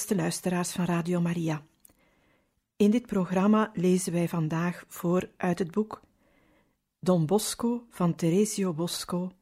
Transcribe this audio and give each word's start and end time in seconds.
Beste 0.00 0.16
luisteraars 0.16 0.72
van 0.72 0.84
Radio 0.84 1.20
Maria. 1.20 1.62
In 2.76 2.90
dit 2.90 3.06
programma 3.06 3.70
lezen 3.74 4.12
wij 4.12 4.28
vandaag 4.28 4.84
voor 4.88 5.30
uit 5.36 5.58
het 5.58 5.70
boek 5.70 6.00
Don 7.00 7.26
Bosco 7.26 7.86
van 7.90 8.14
Teresio 8.14 8.72
Bosco 8.72 9.32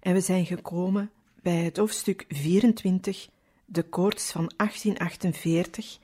en 0.00 0.14
we 0.14 0.20
zijn 0.20 0.46
gekomen 0.46 1.10
bij 1.42 1.56
het 1.56 1.76
hoofdstuk 1.76 2.24
24, 2.28 3.28
de 3.64 3.82
koorts 3.82 4.32
van 4.32 4.52
1848, 4.56 5.98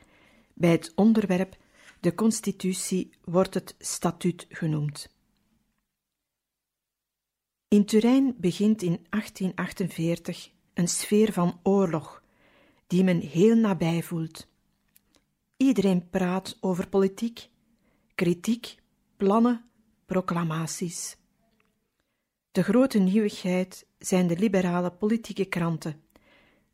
bij 0.55 0.71
het 0.71 0.93
onderwerp 0.95 1.57
De 2.01 2.15
Constitutie 2.15 3.11
wordt 3.25 3.55
het 3.55 3.75
statuut 3.79 4.47
genoemd. 4.49 5.17
In 7.69 7.85
Turijn 7.85 8.35
begint 8.39 8.83
in 8.83 9.07
1848 9.11 10.51
een 10.75 10.89
sfeer 10.89 11.33
van 11.33 11.61
oorlog 11.63 12.22
die 12.93 13.05
men 13.05 13.21
heel 13.21 13.57
nabij 13.57 14.03
voelt. 14.03 14.47
Iedereen 15.57 16.11
praat 16.11 16.57
over 16.61 16.89
politiek, 16.89 17.49
kritiek, 18.15 18.77
plannen, 19.17 19.65
proclamaties. 20.07 21.17
De 22.51 22.63
grote 22.63 22.99
nieuwigheid 22.99 23.87
zijn 23.99 24.27
de 24.27 24.37
liberale 24.39 24.91
politieke 24.91 25.45
kranten, 25.45 26.03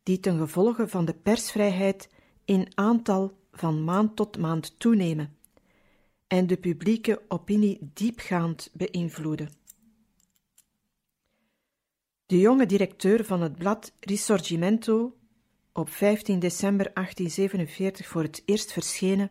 die 0.02 0.20
ten 0.20 0.38
gevolge 0.38 0.88
van 0.88 1.04
de 1.04 1.14
persvrijheid 1.14 2.08
in 2.44 2.72
aantal 2.74 3.38
van 3.52 3.84
maand 3.84 4.16
tot 4.16 4.38
maand 4.38 4.78
toenemen 4.78 5.36
en 6.26 6.46
de 6.46 6.56
publieke 6.56 7.22
opinie 7.28 7.90
diepgaand 7.94 8.70
beïnvloeden. 8.72 9.50
De 12.26 12.38
jonge 12.38 12.66
directeur 12.66 13.24
van 13.24 13.42
het 13.42 13.56
blad 13.56 13.92
Risorgimento 14.00 15.17
op 15.72 15.90
15 15.90 16.38
december 16.38 16.90
1847 16.94 18.06
voor 18.06 18.22
het 18.22 18.42
eerst 18.44 18.72
verschenen, 18.72 19.30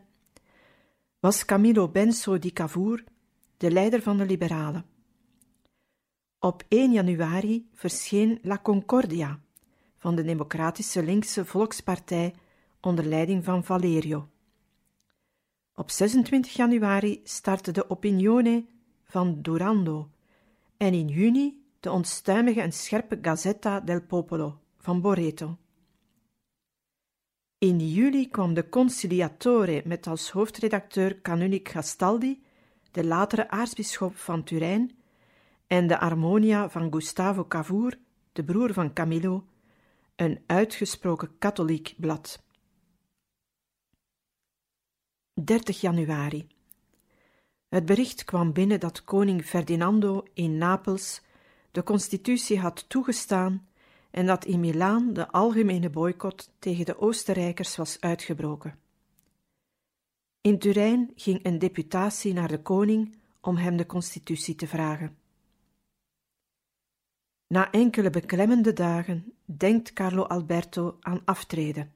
was 1.19 1.45
Camillo 1.45 1.87
Benso 1.87 2.39
di 2.39 2.53
Cavour, 2.53 3.03
de 3.57 3.71
leider 3.71 4.01
van 4.01 4.17
de 4.17 4.25
Liberalen. 4.25 4.85
Op 6.39 6.63
1 6.67 6.91
januari 6.91 7.69
verscheen 7.73 8.39
La 8.41 8.59
Concordia 8.61 9.39
van 9.97 10.15
de 10.15 10.23
Democratische 10.23 11.03
Linkse 11.03 11.45
Volkspartij 11.45 12.33
onder 12.81 13.05
leiding 13.05 13.43
van 13.43 13.63
Valerio. 13.63 14.29
Op 15.75 15.91
26 15.91 16.53
januari 16.53 17.21
startte 17.23 17.71
de 17.71 17.89
Opinione 17.89 18.65
van 19.03 19.41
Durando 19.41 20.09
en 20.77 20.93
in 20.93 21.07
juni 21.07 21.65
de 21.79 21.91
onstuimige 21.91 22.61
en 22.61 22.71
scherpe 22.71 23.19
Gazzetta 23.21 23.79
del 23.79 24.01
Popolo 24.01 24.59
van 24.77 25.01
Boreto. 25.01 25.57
In 27.59 27.79
juli 27.79 28.29
kwam 28.29 28.53
de 28.53 28.69
Conciliatore 28.69 29.81
met 29.85 30.07
als 30.07 30.29
hoofdredacteur 30.29 31.21
Canonic 31.21 31.69
Gastaldi, 31.69 32.43
de 32.91 33.05
latere 33.05 33.49
aartsbisschop 33.49 34.15
van 34.15 34.43
Turijn, 34.43 34.97
en 35.67 35.87
de 35.87 35.95
Harmonia 35.95 36.69
van 36.69 36.91
Gustavo 36.93 37.45
Cavour, 37.47 37.97
de 38.31 38.43
broer 38.43 38.73
van 38.73 38.93
Camillo, 38.93 39.45
een 40.15 40.43
uitgesproken 40.45 41.37
katholiek 41.37 41.93
blad. 41.97 42.43
30 45.33 45.81
januari. 45.81 46.47
Het 47.69 47.85
bericht 47.85 48.23
kwam 48.23 48.53
binnen 48.53 48.79
dat 48.79 49.03
koning 49.03 49.45
Ferdinando 49.45 50.23
in 50.33 50.57
Napels 50.57 51.21
de 51.71 51.83
constitutie 51.83 52.59
had 52.59 52.89
toegestaan 52.89 53.67
en 54.11 54.25
dat 54.25 54.45
in 54.45 54.59
Milaan 54.59 55.13
de 55.13 55.31
algemene 55.31 55.89
boycott 55.89 56.51
tegen 56.59 56.85
de 56.85 56.99
Oostenrijkers 56.99 57.75
was 57.75 58.01
uitgebroken. 58.01 58.79
In 60.41 60.59
Turijn 60.59 61.11
ging 61.15 61.45
een 61.45 61.59
deputatie 61.59 62.33
naar 62.33 62.47
de 62.47 62.61
koning 62.61 63.17
om 63.41 63.55
hem 63.55 63.77
de 63.77 63.85
constitutie 63.85 64.55
te 64.55 64.67
vragen. 64.67 65.17
Na 67.47 67.71
enkele 67.71 68.09
beklemmende 68.09 68.73
dagen 68.73 69.33
denkt 69.45 69.93
Carlo 69.93 70.23
Alberto 70.23 70.97
aan 70.99 71.21
aftreden. 71.25 71.93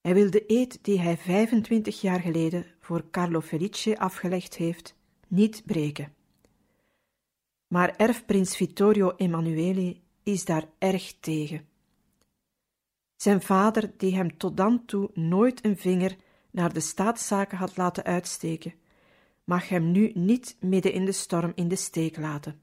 Hij 0.00 0.14
wil 0.14 0.30
de 0.30 0.44
eed 0.46 0.84
die 0.84 1.00
hij 1.00 1.16
25 1.16 2.00
jaar 2.00 2.20
geleden 2.20 2.66
voor 2.80 3.10
Carlo 3.10 3.40
Felice 3.40 3.98
afgelegd 3.98 4.56
heeft, 4.56 4.94
niet 5.28 5.62
breken. 5.66 6.12
Maar 7.66 7.96
erfprins 7.96 8.56
Vittorio 8.56 9.12
Emanuele 9.16 9.96
is 10.28 10.44
daar 10.44 10.68
erg 10.78 11.14
tegen. 11.20 11.68
Zijn 13.16 13.42
vader, 13.42 13.92
die 13.96 14.14
hem 14.14 14.36
tot 14.36 14.56
dan 14.56 14.84
toe 14.84 15.10
nooit 15.14 15.64
een 15.64 15.76
vinger 15.76 16.16
naar 16.50 16.72
de 16.72 16.80
staatszaken 16.80 17.58
had 17.58 17.76
laten 17.76 18.04
uitsteken, 18.04 18.74
mag 19.44 19.68
hem 19.68 19.90
nu 19.90 20.10
niet 20.14 20.56
midden 20.60 20.92
in 20.92 21.04
de 21.04 21.12
storm 21.12 21.52
in 21.54 21.68
de 21.68 21.76
steek 21.76 22.16
laten. 22.16 22.60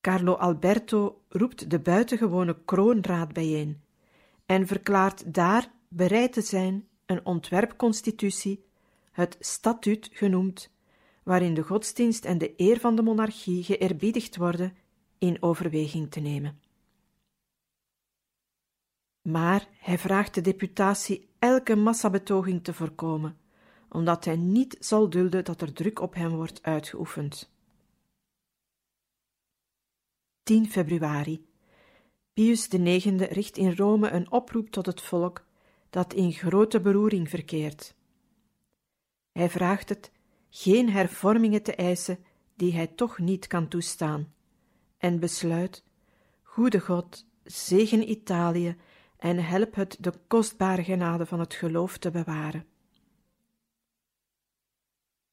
Carlo 0.00 0.34
Alberto 0.34 1.22
roept 1.28 1.70
de 1.70 1.78
buitengewone 1.78 2.64
kroonraad 2.64 3.32
bijeen 3.32 3.82
en 4.46 4.66
verklaart 4.66 5.34
daar 5.34 5.72
bereid 5.88 6.32
te 6.32 6.42
zijn 6.42 6.88
een 7.06 7.26
ontwerpconstitutie, 7.26 8.64
het 9.12 9.36
statuut 9.40 10.08
genoemd, 10.12 10.70
waarin 11.22 11.54
de 11.54 11.62
godsdienst 11.62 12.24
en 12.24 12.38
de 12.38 12.54
eer 12.56 12.80
van 12.80 12.96
de 12.96 13.02
monarchie 13.02 13.62
geëerbiedigd 13.62 14.36
worden 14.36 14.76
in 15.18 15.42
overweging 15.42 16.10
te 16.10 16.20
nemen. 16.20 16.60
Maar 19.22 19.68
hij 19.78 19.98
vraagt 19.98 20.34
de 20.34 20.40
deputatie 20.40 21.28
elke 21.38 21.74
massabetoging 21.76 22.64
te 22.64 22.74
voorkomen, 22.74 23.38
omdat 23.88 24.24
hij 24.24 24.36
niet 24.36 24.76
zal 24.80 25.10
dulden 25.10 25.44
dat 25.44 25.60
er 25.60 25.72
druk 25.72 26.00
op 26.00 26.14
hem 26.14 26.30
wordt 26.30 26.62
uitgeoefend. 26.62 27.54
10 30.42 30.70
februari. 30.70 31.46
Pius 32.32 32.68
IX 32.68 33.06
richt 33.06 33.56
in 33.56 33.76
Rome 33.76 34.10
een 34.10 34.30
oproep 34.30 34.70
tot 34.70 34.86
het 34.86 35.00
volk 35.00 35.44
dat 35.90 36.14
in 36.14 36.32
grote 36.32 36.80
beroering 36.80 37.28
verkeert. 37.28 37.94
Hij 39.32 39.50
vraagt 39.50 39.88
het 39.88 40.12
geen 40.50 40.90
hervormingen 40.90 41.62
te 41.62 41.74
eisen 41.74 42.24
die 42.54 42.72
hij 42.72 42.86
toch 42.86 43.18
niet 43.18 43.46
kan 43.46 43.68
toestaan, 43.68 44.34
en 44.98 45.20
besluit: 45.20 45.84
Goede 46.42 46.80
God, 46.80 47.26
zegen 47.44 48.10
Italië 48.10 48.76
en 49.16 49.44
help 49.44 49.74
het 49.74 49.96
de 50.00 50.12
kostbare 50.26 50.84
genade 50.84 51.26
van 51.26 51.40
het 51.40 51.54
geloof 51.54 51.98
te 51.98 52.10
bewaren. 52.10 52.66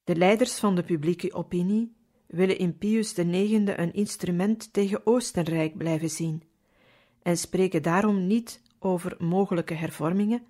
De 0.03 0.15
leiders 0.15 0.59
van 0.59 0.75
de 0.75 0.83
publieke 0.83 1.33
opinie 1.33 1.95
willen 2.25 2.57
in 2.57 2.77
Pius 2.77 3.17
IX 3.17 3.71
een 3.75 3.93
instrument 3.93 4.73
tegen 4.73 5.05
Oostenrijk 5.05 5.77
blijven 5.77 6.09
zien 6.09 6.43
en 7.21 7.37
spreken 7.37 7.81
daarom 7.81 8.27
niet 8.27 8.61
over 8.79 9.15
mogelijke 9.19 9.73
hervormingen 9.73 10.45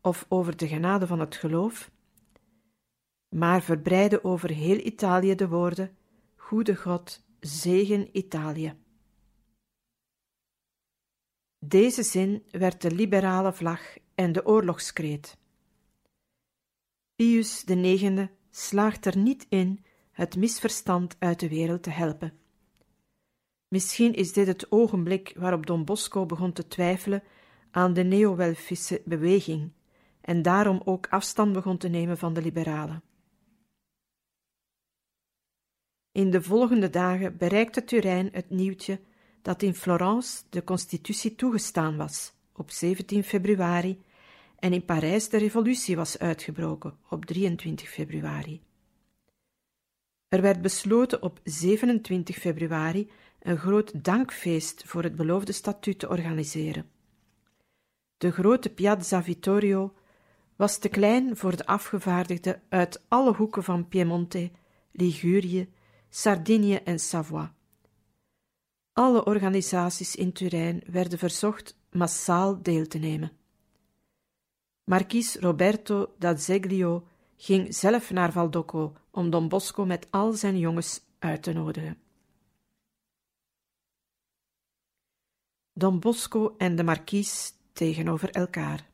of 0.00 0.26
over 0.28 0.56
de 0.56 0.68
genade 0.68 1.06
van 1.06 1.20
het 1.20 1.36
geloof, 1.36 1.90
maar 3.28 3.62
verbreiden 3.62 4.24
over 4.24 4.50
heel 4.50 4.78
Italië 4.78 5.34
de 5.34 5.48
woorden: 5.48 5.96
Goede 6.36 6.76
God, 6.76 7.22
zegen 7.46 8.16
Italië. 8.16 8.74
Deze 11.58 12.02
zin 12.02 12.44
werd 12.50 12.82
de 12.82 12.90
liberale 12.90 13.52
vlag 13.52 13.80
en 14.14 14.32
de 14.32 14.46
oorlogskreet. 14.46 15.38
Pius 17.14 17.64
IX 17.64 18.28
slaagt 18.50 19.06
er 19.06 19.18
niet 19.18 19.46
in 19.48 19.84
het 20.12 20.36
misverstand 20.36 21.16
uit 21.18 21.40
de 21.40 21.48
wereld 21.48 21.82
te 21.82 21.90
helpen. 21.90 22.38
Misschien 23.68 24.14
is 24.14 24.32
dit 24.32 24.46
het 24.46 24.72
ogenblik 24.72 25.32
waarop 25.36 25.66
Don 25.66 25.84
Bosco 25.84 26.26
begon 26.26 26.52
te 26.52 26.68
twijfelen 26.68 27.22
aan 27.70 27.92
de 27.92 28.02
neo-Welfische 28.02 29.02
beweging 29.04 29.72
en 30.20 30.42
daarom 30.42 30.80
ook 30.84 31.06
afstand 31.06 31.52
begon 31.52 31.78
te 31.78 31.88
nemen 31.88 32.18
van 32.18 32.34
de 32.34 32.42
liberalen. 32.42 33.02
In 36.12 36.30
de 36.30 36.42
volgende 36.42 36.90
dagen 36.90 37.36
bereikte 37.36 37.84
Turijn 37.84 38.28
het 38.32 38.50
nieuwtje 38.50 39.00
dat 39.42 39.62
in 39.62 39.74
Florence 39.74 40.42
de 40.50 40.64
constitutie 40.64 41.34
toegestaan 41.34 41.96
was 41.96 42.32
op 42.52 42.70
17 42.70 43.24
februari 43.24 44.02
en 44.58 44.72
in 44.72 44.84
Parijs 44.84 45.28
de 45.28 45.38
revolutie 45.38 45.96
was 45.96 46.18
uitgebroken 46.18 46.96
op 47.08 47.24
23 47.24 47.88
februari. 47.88 48.62
Er 50.28 50.42
werd 50.42 50.62
besloten 50.62 51.22
op 51.22 51.40
27 51.44 52.36
februari 52.36 53.10
een 53.40 53.58
groot 53.58 54.04
dankfeest 54.04 54.82
voor 54.86 55.02
het 55.02 55.16
beloofde 55.16 55.52
statuut 55.52 55.98
te 55.98 56.08
organiseren. 56.08 56.90
De 58.16 58.30
grote 58.30 58.70
Piazza 58.70 59.22
Vittorio 59.22 59.94
was 60.56 60.78
te 60.78 60.88
klein 60.88 61.36
voor 61.36 61.56
de 61.56 61.66
afgevaardigden 61.66 62.62
uit 62.68 63.02
alle 63.08 63.34
hoeken 63.34 63.64
van 63.64 63.88
Piemonte, 63.88 64.50
Ligurië, 64.92 65.68
Sardinië 66.14 66.74
en 66.74 66.98
Savoie. 66.98 67.50
Alle 68.92 69.24
organisaties 69.24 70.16
in 70.16 70.32
Turijn 70.32 70.82
werden 70.86 71.18
verzocht 71.18 71.76
massaal 71.90 72.62
deel 72.62 72.86
te 72.86 72.98
nemen. 72.98 73.32
Marquis 74.84 75.36
Roberto 75.36 76.14
d'Azeglio 76.18 77.06
ging 77.36 77.74
zelf 77.74 78.10
naar 78.10 78.32
Valdocco 78.32 78.96
om 79.10 79.30
Don 79.30 79.48
Bosco 79.48 79.84
met 79.84 80.06
al 80.10 80.32
zijn 80.32 80.58
jongens 80.58 81.00
uit 81.18 81.42
te 81.42 81.52
nodigen. 81.52 81.98
Don 85.72 86.00
Bosco 86.00 86.54
en 86.58 86.76
de 86.76 86.84
markies 86.84 87.52
tegenover 87.72 88.30
elkaar. 88.30 88.90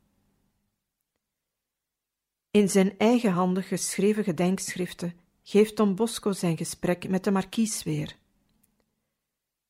In 2.51 2.69
zijn 2.69 2.97
eigenhandig 2.97 3.67
geschreven 3.67 4.23
gedenkschriften 4.23 5.27
geeft 5.49 5.77
Don 5.77 5.95
Bosco 5.95 6.31
zijn 6.31 6.57
gesprek 6.57 7.09
met 7.09 7.23
de 7.23 7.31
markies 7.31 7.83
weer. 7.83 8.15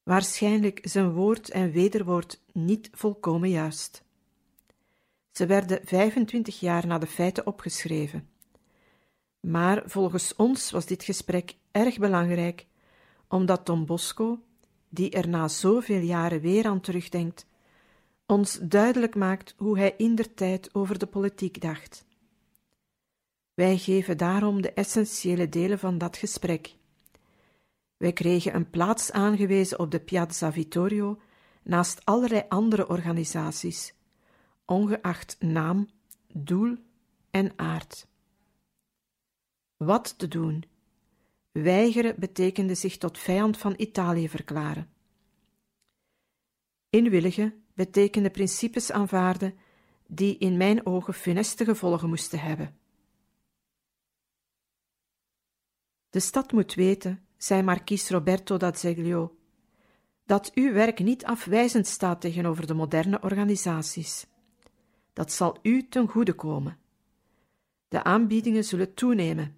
Waarschijnlijk 0.03 0.79
zijn 0.83 1.11
woord 1.11 1.49
en 1.49 1.71
wederwoord 1.71 2.41
niet 2.53 2.89
volkomen 2.91 3.49
juist. 3.49 4.03
Ze 5.31 5.45
werden 5.45 5.79
25 5.83 6.59
jaar 6.59 6.87
na 6.87 6.97
de 6.97 7.07
feiten 7.07 7.47
opgeschreven. 7.47 8.29
Maar 9.39 9.83
volgens 9.85 10.35
ons 10.35 10.71
was 10.71 10.85
dit 10.85 11.03
gesprek 11.03 11.55
erg 11.71 11.97
belangrijk, 11.97 12.65
omdat 13.27 13.65
Don 13.65 13.85
Bosco, 13.85 14.39
die 14.89 15.09
er 15.09 15.27
na 15.27 15.47
zoveel 15.47 16.01
jaren 16.01 16.41
weer 16.41 16.65
aan 16.65 16.81
terugdenkt, 16.81 17.45
ons 18.25 18.59
duidelijk 18.61 19.15
maakt 19.15 19.53
hoe 19.57 19.77
hij 19.77 19.93
indertijd 19.97 20.75
over 20.75 20.99
de 20.99 21.07
politiek 21.07 21.61
dacht. 21.61 22.07
Wij 23.59 23.77
geven 23.77 24.17
daarom 24.17 24.61
de 24.61 24.73
essentiële 24.73 25.49
delen 25.49 25.79
van 25.79 25.97
dat 25.97 26.17
gesprek. 26.17 26.75
Wij 27.97 28.13
kregen 28.13 28.55
een 28.55 28.69
plaats 28.69 29.11
aangewezen 29.11 29.79
op 29.79 29.91
de 29.91 29.99
Piazza 29.99 30.51
Vittorio 30.51 31.19
naast 31.63 32.05
allerlei 32.05 32.43
andere 32.49 32.87
organisaties, 32.87 33.93
ongeacht 34.65 35.35
naam, 35.39 35.89
doel 36.33 36.77
en 37.31 37.51
aard. 37.55 38.07
Wat 39.77 40.17
te 40.17 40.27
doen? 40.27 40.63
Weigeren 41.51 42.15
betekende 42.19 42.75
zich 42.75 42.97
tot 42.97 43.17
vijand 43.17 43.57
van 43.57 43.73
Italië 43.77 44.29
verklaren. 44.29 44.89
Inwilligen 46.89 47.63
betekende 47.73 48.29
principes 48.29 48.91
aanvaarden 48.91 49.57
die 50.07 50.37
in 50.37 50.57
mijn 50.57 50.85
ogen 50.85 51.13
funeste 51.13 51.65
gevolgen 51.65 52.09
moesten 52.09 52.39
hebben. 52.39 52.79
De 56.09 56.19
stad 56.19 56.51
moet 56.51 56.73
weten, 56.73 57.25
zei 57.37 57.61
markies 57.61 58.09
Roberto 58.09 58.57
d'Azeglio, 58.57 59.35
dat 60.25 60.51
uw 60.53 60.73
werk 60.73 60.99
niet 60.99 61.25
afwijzend 61.25 61.87
staat 61.87 62.21
tegenover 62.21 62.67
de 62.67 62.73
moderne 62.73 63.21
organisaties. 63.21 64.27
Dat 65.13 65.31
zal 65.31 65.57
u 65.61 65.87
ten 65.87 66.07
goede 66.07 66.33
komen. 66.33 66.77
De 67.87 68.03
aanbiedingen 68.03 68.63
zullen 68.63 68.93
toenemen. 68.93 69.57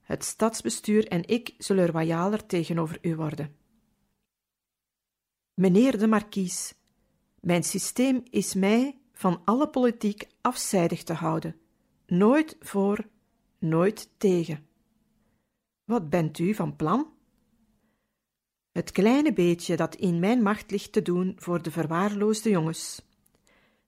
Het 0.00 0.24
stadsbestuur 0.24 1.08
en 1.08 1.28
ik 1.28 1.54
zullen 1.58 1.86
royaler 1.86 2.46
tegenover 2.46 2.98
u 3.02 3.16
worden. 3.16 3.56
Meneer 5.54 5.98
de 5.98 6.06
markies, 6.06 6.74
mijn 7.40 7.62
systeem 7.62 8.22
is 8.30 8.54
mij 8.54 8.98
van 9.12 9.42
alle 9.44 9.68
politiek 9.68 10.26
afzijdig 10.40 11.02
te 11.02 11.12
houden, 11.12 11.56
nooit 12.06 12.56
voor, 12.60 13.08
nooit 13.58 14.08
tegen. 14.16 14.66
Wat 15.84 16.10
bent 16.10 16.38
u 16.38 16.54
van 16.54 16.76
plan? 16.76 17.12
Het 18.72 18.92
kleine 18.92 19.32
beetje 19.32 19.76
dat 19.76 19.94
in 19.94 20.18
mijn 20.18 20.42
macht 20.42 20.70
ligt 20.70 20.92
te 20.92 21.02
doen 21.02 21.32
voor 21.36 21.62
de 21.62 21.70
verwaarloosde 21.70 22.50
jongens. 22.50 23.02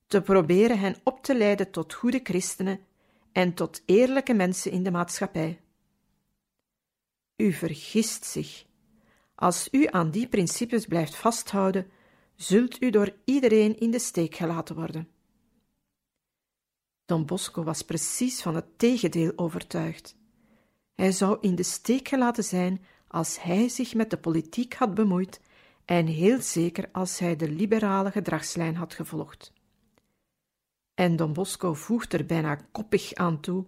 Te 0.06 0.22
proberen 0.22 0.78
hen 0.78 0.96
op 1.04 1.22
te 1.22 1.36
leiden 1.36 1.70
tot 1.70 1.94
goede 1.94 2.20
christenen 2.22 2.80
en 3.32 3.54
tot 3.54 3.82
eerlijke 3.86 4.34
mensen 4.34 4.70
in 4.70 4.82
de 4.82 4.90
maatschappij. 4.90 5.60
U 7.36 7.52
vergist 7.52 8.24
zich. 8.24 8.66
Als 9.34 9.68
u 9.70 9.86
aan 9.90 10.10
die 10.10 10.28
principes 10.28 10.86
blijft 10.86 11.16
vasthouden, 11.16 11.90
zult 12.36 12.82
u 12.82 12.90
door 12.90 13.16
iedereen 13.24 13.78
in 13.78 13.90
de 13.90 13.98
steek 13.98 14.34
gelaten 14.34 14.74
worden. 14.74 15.08
Don 17.04 17.26
Bosco 17.26 17.62
was 17.62 17.82
precies 17.82 18.42
van 18.42 18.54
het 18.54 18.78
tegendeel 18.78 19.32
overtuigd. 19.36 20.16
Hij 20.94 21.12
zou 21.12 21.38
in 21.40 21.54
de 21.54 21.62
steek 21.62 22.08
gelaten 22.08 22.44
zijn 22.44 22.84
als 23.08 23.42
hij 23.42 23.68
zich 23.68 23.94
met 23.94 24.10
de 24.10 24.16
politiek 24.16 24.74
had 24.74 24.94
bemoeid 24.94 25.40
en 25.84 26.06
heel 26.06 26.40
zeker 26.40 26.88
als 26.92 27.18
hij 27.18 27.36
de 27.36 27.50
liberale 27.50 28.10
gedragslijn 28.10 28.76
had 28.76 28.94
gevolgd. 28.94 29.52
En 30.94 31.16
Don 31.16 31.32
Bosco 31.32 31.74
voegt 31.74 32.12
er 32.12 32.26
bijna 32.26 32.58
koppig 32.72 33.14
aan 33.14 33.40
toe: 33.40 33.64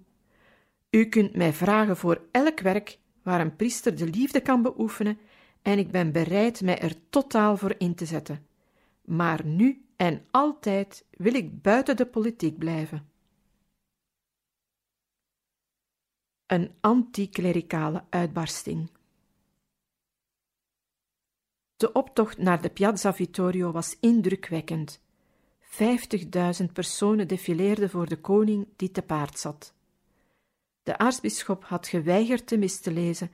U 0.90 1.04
kunt 1.04 1.36
mij 1.36 1.52
vragen 1.52 1.96
voor 1.96 2.22
elk 2.30 2.60
werk 2.60 2.98
waar 3.22 3.40
een 3.40 3.56
priester 3.56 3.96
de 3.96 4.06
liefde 4.06 4.40
kan 4.40 4.62
beoefenen, 4.62 5.18
en 5.62 5.78
ik 5.78 5.90
ben 5.90 6.12
bereid 6.12 6.60
mij 6.60 6.78
er 6.78 6.94
totaal 7.10 7.56
voor 7.56 7.74
in 7.78 7.94
te 7.94 8.06
zetten. 8.06 8.46
Maar 9.04 9.44
nu 9.44 9.84
en 9.96 10.24
altijd 10.30 11.04
wil 11.10 11.34
ik 11.34 11.62
buiten 11.62 11.96
de 11.96 12.06
politiek 12.06 12.58
blijven. 12.58 13.08
Een 16.46 16.70
anticlericale 16.80 18.04
uitbarsting. 18.10 18.90
De 21.76 21.92
optocht 21.92 22.38
naar 22.38 22.62
de 22.62 22.70
Piazza 22.70 23.14
Vittorio 23.14 23.72
was 23.72 23.96
indrukwekkend. 24.00 25.00
Vijftigduizend 25.60 26.72
personen 26.72 27.28
defileerden 27.28 27.90
voor 27.90 28.08
de 28.08 28.20
koning 28.20 28.68
die 28.76 28.90
te 28.90 29.02
paard 29.02 29.38
zat. 29.38 29.74
De 30.82 30.98
aartsbisschop 30.98 31.64
had 31.64 31.88
geweigerd 31.88 32.48
de 32.48 32.58
mis 32.58 32.80
te 32.80 32.92
lezen 32.92 33.30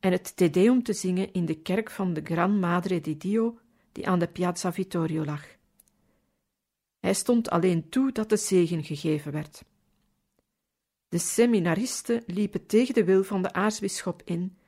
en 0.00 0.12
het 0.12 0.36
Te 0.36 0.50
Deum 0.50 0.82
te 0.82 0.92
zingen 0.92 1.32
in 1.32 1.44
de 1.44 1.54
kerk 1.54 1.90
van 1.90 2.12
de 2.12 2.20
Gran 2.24 2.58
Madre 2.58 3.00
di 3.00 3.16
Dio, 3.16 3.58
die 3.92 4.08
aan 4.08 4.18
de 4.18 4.28
Piazza 4.28 4.72
Vittorio 4.72 5.24
lag. 5.24 5.46
Hij 6.98 7.14
stond 7.14 7.50
alleen 7.50 7.88
toe 7.88 8.12
dat 8.12 8.28
de 8.28 8.36
zegen 8.36 8.84
gegeven 8.84 9.32
werd. 9.32 9.64
De 11.08 11.18
seminaristen 11.18 12.22
liepen 12.26 12.66
tegen 12.66 12.94
de 12.94 13.04
wil 13.04 13.24
van 13.24 13.42
de 13.42 13.52
aartsbisschop 13.52 14.22
in, 14.24 14.58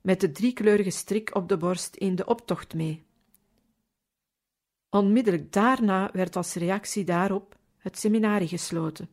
met 0.00 0.20
de 0.20 0.32
driekleurige 0.32 0.90
strik 0.90 1.34
op 1.34 1.48
de 1.48 1.56
borst 1.56 1.96
in 1.96 2.14
de 2.14 2.26
optocht 2.26 2.74
mee. 2.74 3.06
Onmiddellijk 4.90 5.52
daarna 5.52 6.10
werd 6.12 6.36
als 6.36 6.54
reactie 6.54 7.04
daarop 7.04 7.58
het 7.76 7.98
seminarie 7.98 8.48
gesloten. 8.48 9.08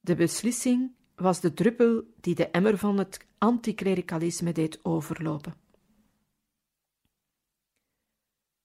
De 0.00 0.14
beslissing 0.14 0.92
was 1.14 1.40
de 1.40 1.54
druppel 1.54 2.02
die 2.20 2.34
de 2.34 2.50
emmer 2.50 2.78
van 2.78 2.98
het 2.98 3.26
anticlericalisme 3.38 4.52
deed 4.52 4.84
overlopen. 4.84 5.54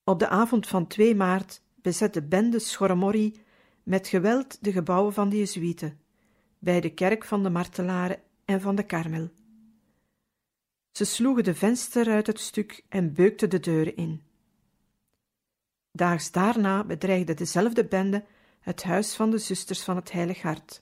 Op 0.04 0.20
de 0.20 0.28
avond 0.28 0.68
van 0.68 0.88
2 0.88 1.16
maart 1.16 1.62
bezet 1.76 2.14
de 2.14 2.24
bende 2.24 2.60
Schormorri 2.60 3.42
met 3.84 4.08
geweld 4.08 4.64
de 4.64 4.72
gebouwen 4.72 5.14
van 5.14 5.30
de 5.30 5.38
Jezuïeten, 5.38 6.00
bij 6.68 6.82
de 6.82 6.94
kerk 6.94 7.26
van 7.26 7.44
de 7.44 7.50
Martelaren 7.50 8.20
en 8.46 8.62
van 8.62 8.76
de 8.76 8.84
Karmel. 8.84 9.30
Ze 10.92 11.06
sloegen 11.06 11.44
de 11.44 11.56
venster 11.56 12.10
uit 12.10 12.28
het 12.28 12.40
stuk 12.40 12.84
en 12.90 13.14
beukten 13.14 13.50
de 13.50 13.60
deuren 13.60 13.96
in. 13.96 14.24
Daags 15.92 16.32
daarna 16.32 16.84
bedreigde 16.84 17.34
dezelfde 17.34 17.86
bende 17.86 18.26
het 18.60 18.84
huis 18.84 19.16
van 19.16 19.32
de 19.32 19.38
zusters 19.38 19.84
van 19.84 19.96
het 19.96 20.12
Heilig 20.12 20.42
Hart. 20.42 20.82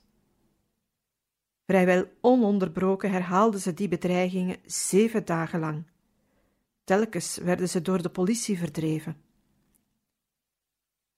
Vrijwel 1.66 2.06
ononderbroken 2.22 3.12
herhaalden 3.12 3.60
ze 3.60 3.74
die 3.74 3.88
bedreigingen 3.88 4.58
zeven 4.66 5.26
dagen 5.26 5.60
lang. 5.60 5.84
Telkens 6.84 7.38
werden 7.38 7.70
ze 7.70 7.82
door 7.82 8.02
de 8.02 8.10
politie 8.10 8.58
verdreven. 8.58 9.22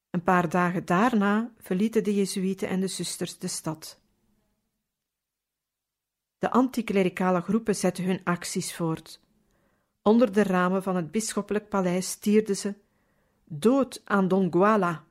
Een 0.09 0.23
paar 0.23 0.49
dagen 0.49 0.85
daarna 0.85 1.51
verlieten 1.57 2.03
de 2.03 2.15
Jezuïeten 2.15 2.67
en 2.67 2.79
de 2.79 2.87
zusters 2.87 3.37
de 3.37 3.47
stad. 3.47 4.05
De 6.39 6.51
anticlericale 6.51 7.41
groepen 7.41 7.75
zetten 7.75 8.03
hun 8.03 8.21
acties 8.23 8.75
voort, 8.75 9.19
Onder 10.07 10.33
de 10.33 10.43
ramen 10.43 10.83
van 10.83 10.95
het 10.95 11.11
bisschoppelijk 11.11 11.69
paleis 11.69 12.09
stierden 12.09 12.57
ze: 12.57 12.75
Dood 13.43 14.01
aan 14.03 14.27
Don 14.27 14.51
Guala! 14.51 15.03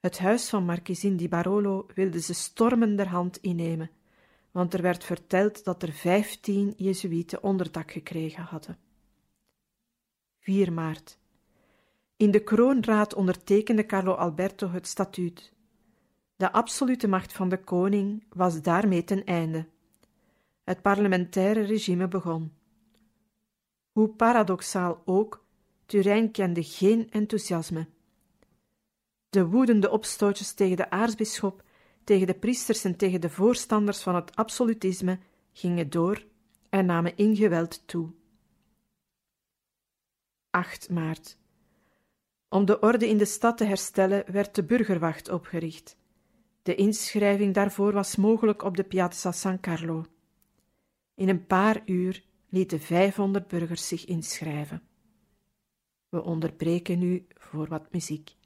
Het 0.00 0.18
huis 0.18 0.48
van 0.48 0.64
Marquezin 0.64 1.16
di 1.16 1.28
Barolo 1.28 1.86
wilde 1.94 2.20
ze 2.20 2.34
stormenderhand 2.34 3.36
innemen, 3.36 3.90
want 4.50 4.74
er 4.74 4.82
werd 4.82 5.04
verteld 5.04 5.64
dat 5.64 5.82
er 5.82 5.92
vijftien 5.92 6.74
Jezuïeten 6.76 7.42
onderdak 7.42 7.90
gekregen 7.90 8.42
hadden. 8.42 8.78
4 10.38 10.72
maart. 10.72 11.18
In 12.16 12.30
de 12.30 12.42
kroonraad 12.42 13.14
ondertekende 13.14 13.86
Carlo 13.86 14.12
Alberto 14.12 14.68
het 14.70 14.86
statuut. 14.86 15.52
De 16.36 16.52
absolute 16.52 17.08
macht 17.08 17.32
van 17.32 17.48
de 17.48 17.58
koning 17.58 18.24
was 18.28 18.62
daarmee 18.62 19.04
ten 19.04 19.24
einde. 19.24 19.66
Het 20.72 20.82
parlementaire 20.82 21.62
regime 21.62 22.08
begon. 22.08 22.52
Hoe 23.90 24.08
paradoxaal 24.08 25.02
ook, 25.04 25.44
Turijn 25.86 26.30
kende 26.30 26.62
geen 26.62 27.10
enthousiasme. 27.10 27.86
De 29.30 29.46
woedende 29.46 29.90
opstootjes 29.90 30.52
tegen 30.52 30.76
de 30.76 30.90
aartsbisschop, 30.90 31.62
tegen 32.04 32.26
de 32.26 32.34
priesters 32.34 32.84
en 32.84 32.96
tegen 32.96 33.20
de 33.20 33.30
voorstanders 33.30 34.02
van 34.02 34.14
het 34.14 34.36
absolutisme 34.36 35.18
gingen 35.52 35.90
door 35.90 36.24
en 36.68 36.86
namen 36.86 37.16
in 37.16 37.36
geweld 37.36 37.86
toe. 37.86 38.10
8 40.50 40.90
maart. 40.90 41.38
Om 42.48 42.64
de 42.64 42.80
orde 42.80 43.08
in 43.08 43.18
de 43.18 43.24
stad 43.24 43.56
te 43.56 43.64
herstellen 43.64 44.32
werd 44.32 44.54
de 44.54 44.64
burgerwacht 44.64 45.28
opgericht. 45.28 45.96
De 46.62 46.74
inschrijving 46.74 47.54
daarvoor 47.54 47.92
was 47.92 48.16
mogelijk 48.16 48.62
op 48.62 48.76
de 48.76 48.84
Piazza 48.84 49.32
San 49.32 49.60
Carlo. 49.60 50.04
In 51.14 51.28
een 51.28 51.46
paar 51.46 51.82
uur 51.86 52.24
lieten 52.48 52.80
500 52.80 53.48
burgers 53.48 53.88
zich 53.88 54.04
inschrijven. 54.04 54.82
We 56.08 56.22
onderbreken 56.22 56.98
nu 56.98 57.26
voor 57.28 57.68
wat 57.68 57.92
muziek. 57.92 58.36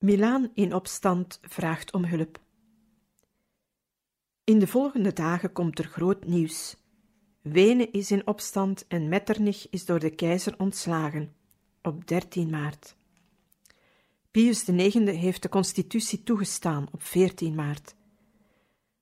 Milaan 0.00 0.50
in 0.54 0.74
opstand 0.74 1.38
vraagt 1.42 1.92
om 1.92 2.04
hulp. 2.04 2.40
In 4.44 4.58
de 4.58 4.66
volgende 4.66 5.12
dagen 5.12 5.52
komt 5.52 5.78
er 5.78 5.84
groot 5.84 6.24
nieuws. 6.24 6.76
Wenen 7.42 7.92
is 7.92 8.10
in 8.10 8.26
opstand 8.26 8.86
en 8.88 9.08
Metternich 9.08 9.68
is 9.70 9.84
door 9.84 9.98
de 9.98 10.10
keizer 10.10 10.54
ontslagen 10.58 11.34
op 11.82 12.06
13 12.06 12.50
maart. 12.50 12.96
Pius 14.30 14.68
IX 14.68 14.94
heeft 14.94 15.42
de 15.42 15.48
constitutie 15.48 16.22
toegestaan 16.22 16.88
op 16.92 17.02
14 17.02 17.54
maart. 17.54 17.94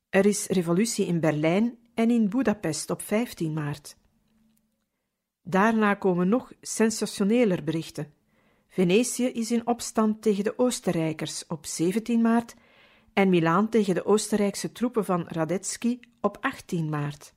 Er 0.08 0.26
is 0.26 0.46
revolutie 0.46 1.06
in 1.06 1.20
Berlijn 1.20 1.78
en 1.94 2.10
in 2.10 2.28
Budapest 2.28 2.90
op 2.90 3.02
15 3.02 3.52
maart. 3.52 3.96
Daarna 5.42 5.94
komen 5.94 6.28
nog 6.28 6.52
sensationeler 6.60 7.64
berichten. 7.64 8.12
Venetië 8.68 9.26
is 9.26 9.50
in 9.50 9.66
opstand 9.66 10.22
tegen 10.22 10.44
de 10.44 10.58
Oostenrijkers 10.58 11.46
op 11.46 11.66
17 11.66 12.20
maart 12.20 12.54
en 13.12 13.28
Milaan 13.28 13.68
tegen 13.68 13.94
de 13.94 14.04
Oostenrijkse 14.04 14.72
troepen 14.72 15.04
van 15.04 15.24
Radetzky 15.26 15.98
op 16.20 16.38
18 16.40 16.88
maart. 16.88 17.34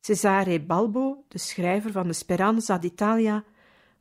Cesare 0.00 0.60
Balbo, 0.60 1.24
de 1.28 1.38
schrijver 1.38 1.92
van 1.92 2.06
de 2.06 2.12
Speranza 2.12 2.78
d'Italia, 2.78 3.44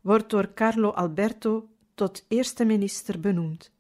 wordt 0.01 0.29
door 0.29 0.53
Carlo 0.53 0.89
Alberto 0.89 1.69
tot 1.95 2.25
eerste 2.27 2.65
minister 2.65 3.19
benoemd. 3.19 3.71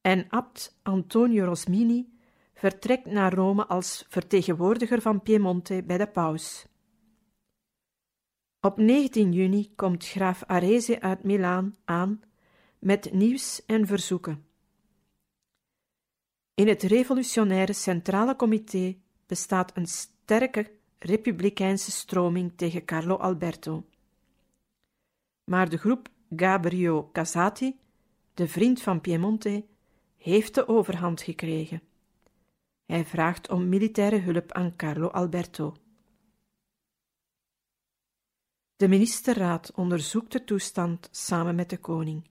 En 0.00 0.26
abt 0.28 0.78
Antonio 0.82 1.44
Rosmini 1.44 2.12
vertrekt 2.54 3.06
naar 3.06 3.34
Rome 3.34 3.66
als 3.66 4.04
vertegenwoordiger 4.08 5.00
van 5.00 5.22
Piemonte 5.22 5.82
bij 5.86 5.98
de 5.98 6.06
paus. 6.06 6.66
Op 8.64 8.76
19 8.76 9.32
juni 9.32 9.72
komt 9.76 10.06
graaf 10.06 10.44
Arese 10.44 11.00
uit 11.00 11.22
Milaan 11.22 11.74
aan 11.84 12.22
met 12.78 13.12
nieuws 13.12 13.62
en 13.66 13.86
verzoeken. 13.86 14.44
In 16.54 16.68
het 16.68 16.82
revolutionaire 16.82 17.72
Centrale 17.72 18.36
Comité 18.36 18.96
bestaat 19.26 19.76
een 19.76 19.86
sterke 19.86 20.70
republikeinse 20.98 21.90
stroming 21.90 22.52
tegen 22.56 22.84
Carlo 22.84 23.16
Alberto. 23.16 23.84
Maar 25.44 25.68
de 25.68 25.76
groep 25.76 26.08
Gabriel 26.36 27.10
Casati, 27.12 27.78
de 28.34 28.48
vriend 28.48 28.82
van 28.82 29.00
Piemonte, 29.00 29.64
heeft 30.16 30.54
de 30.54 30.68
overhand 30.68 31.22
gekregen. 31.22 31.82
Hij 32.84 33.04
vraagt 33.04 33.50
om 33.50 33.68
militaire 33.68 34.18
hulp 34.18 34.52
aan 34.52 34.76
Carlo 34.76 35.08
Alberto. 35.08 35.74
De 38.82 38.88
ministerraad 38.88 39.72
onderzoekt 39.74 40.32
de 40.32 40.44
toestand 40.44 41.08
samen 41.10 41.54
met 41.54 41.70
de 41.70 41.78
koning. 41.78 42.28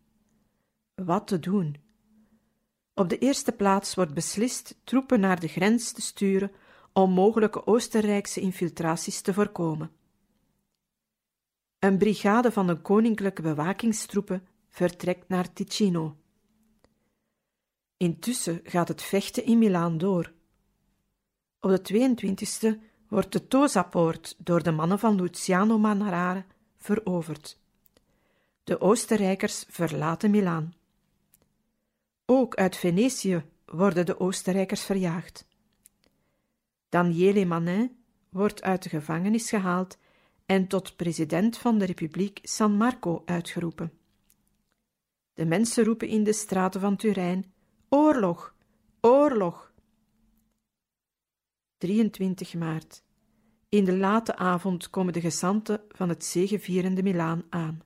Wat 0.96 1.28
te 1.28 1.40
doen? 1.40 1.76
Op 2.94 3.10
de 3.10 3.18
eerste 3.18 3.52
plaats 3.52 3.96
wordt 3.96 4.14
beslist 4.14 4.80
troepen 4.84 5.20
naar 5.20 5.40
de 5.40 5.48
grens 5.48 5.92
te 5.92 6.02
sturen 6.02 6.52
om 6.94 7.12
mogelijke 7.12 7.66
Oostenrijkse 7.66 8.42
infiltraties 8.42 9.22
te 9.22 9.34
voorkomen. 9.34 9.92
Een 11.80 11.98
brigade 11.98 12.52
van 12.52 12.68
de 12.68 12.82
koninklijke 12.82 13.42
bewakingstroepen 13.42 14.48
vertrekt 14.70 15.28
naar 15.28 15.54
Ticino. 15.54 16.18
Intussen 17.98 18.60
gaat 18.64 18.88
het 18.88 19.02
vechten 19.02 19.46
in 19.46 19.58
Milaan 19.58 19.98
door. 19.98 20.34
Op 21.60 21.70
de 21.70 22.10
22e 22.76 22.91
wordt 23.12 23.32
de 23.32 23.48
Tosa-poort 23.48 24.36
door 24.38 24.64
de 24.64 24.72
mannen 24.72 25.00
van 25.00 25.16
Luciano 25.16 25.78
Manarare 25.78 26.46
veroverd. 26.78 27.60
De 28.64 28.80
Oostenrijkers 28.80 29.66
verlaten 29.68 30.32
Milaan. 30.32 30.74
Ook 32.26 32.56
uit 32.56 32.76
Venetië 32.76 33.46
worden 33.66 34.06
de 34.06 34.20
Oostenrijkers 34.20 34.84
verjaagd. 34.84 35.48
Daniele 36.90 37.46
Manin 37.46 38.04
wordt 38.30 38.62
uit 38.62 38.84
de 38.84 38.90
gevangenis 38.90 39.50
gehaald 39.50 39.98
en 40.46 40.68
tot 40.68 40.96
president 40.96 41.58
van 41.58 41.78
de 41.78 41.86
Republiek 41.86 42.40
San 42.44 42.72
Marco 42.72 43.22
uitgeroepen. 43.26 43.92
De 45.34 45.46
mensen 45.46 45.84
roepen 45.84 46.08
in 46.08 46.24
de 46.24 46.34
straten 46.34 46.82
van 46.82 46.96
Turijn: 46.96 47.54
Oorlog! 47.90 48.56
Oorlog! 49.02 49.71
23 51.82 52.54
maart. 52.54 53.04
In 53.70 53.86
de 53.86 53.98
late 53.98 54.36
avond 54.36 54.90
komen 54.90 55.14
de 55.14 55.22
gezanten 55.22 55.82
van 55.90 56.10
het 56.10 56.26
zegevierende 56.26 57.04
Milaan 57.04 57.44
aan. 57.50 57.82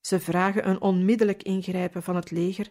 Ze 0.00 0.20
vragen 0.20 0.68
een 0.68 0.80
onmiddellijk 0.80 1.42
ingrijpen 1.42 2.02
van 2.02 2.16
het 2.16 2.30
leger 2.30 2.70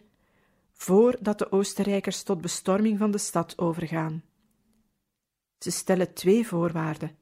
voordat 0.72 1.38
de 1.38 1.52
Oostenrijkers 1.52 2.22
tot 2.22 2.40
bestorming 2.40 2.98
van 2.98 3.10
de 3.10 3.18
stad 3.18 3.58
overgaan. 3.58 4.22
Ze 5.58 5.70
stellen 5.70 6.14
twee 6.14 6.46
voorwaarden: 6.46 7.16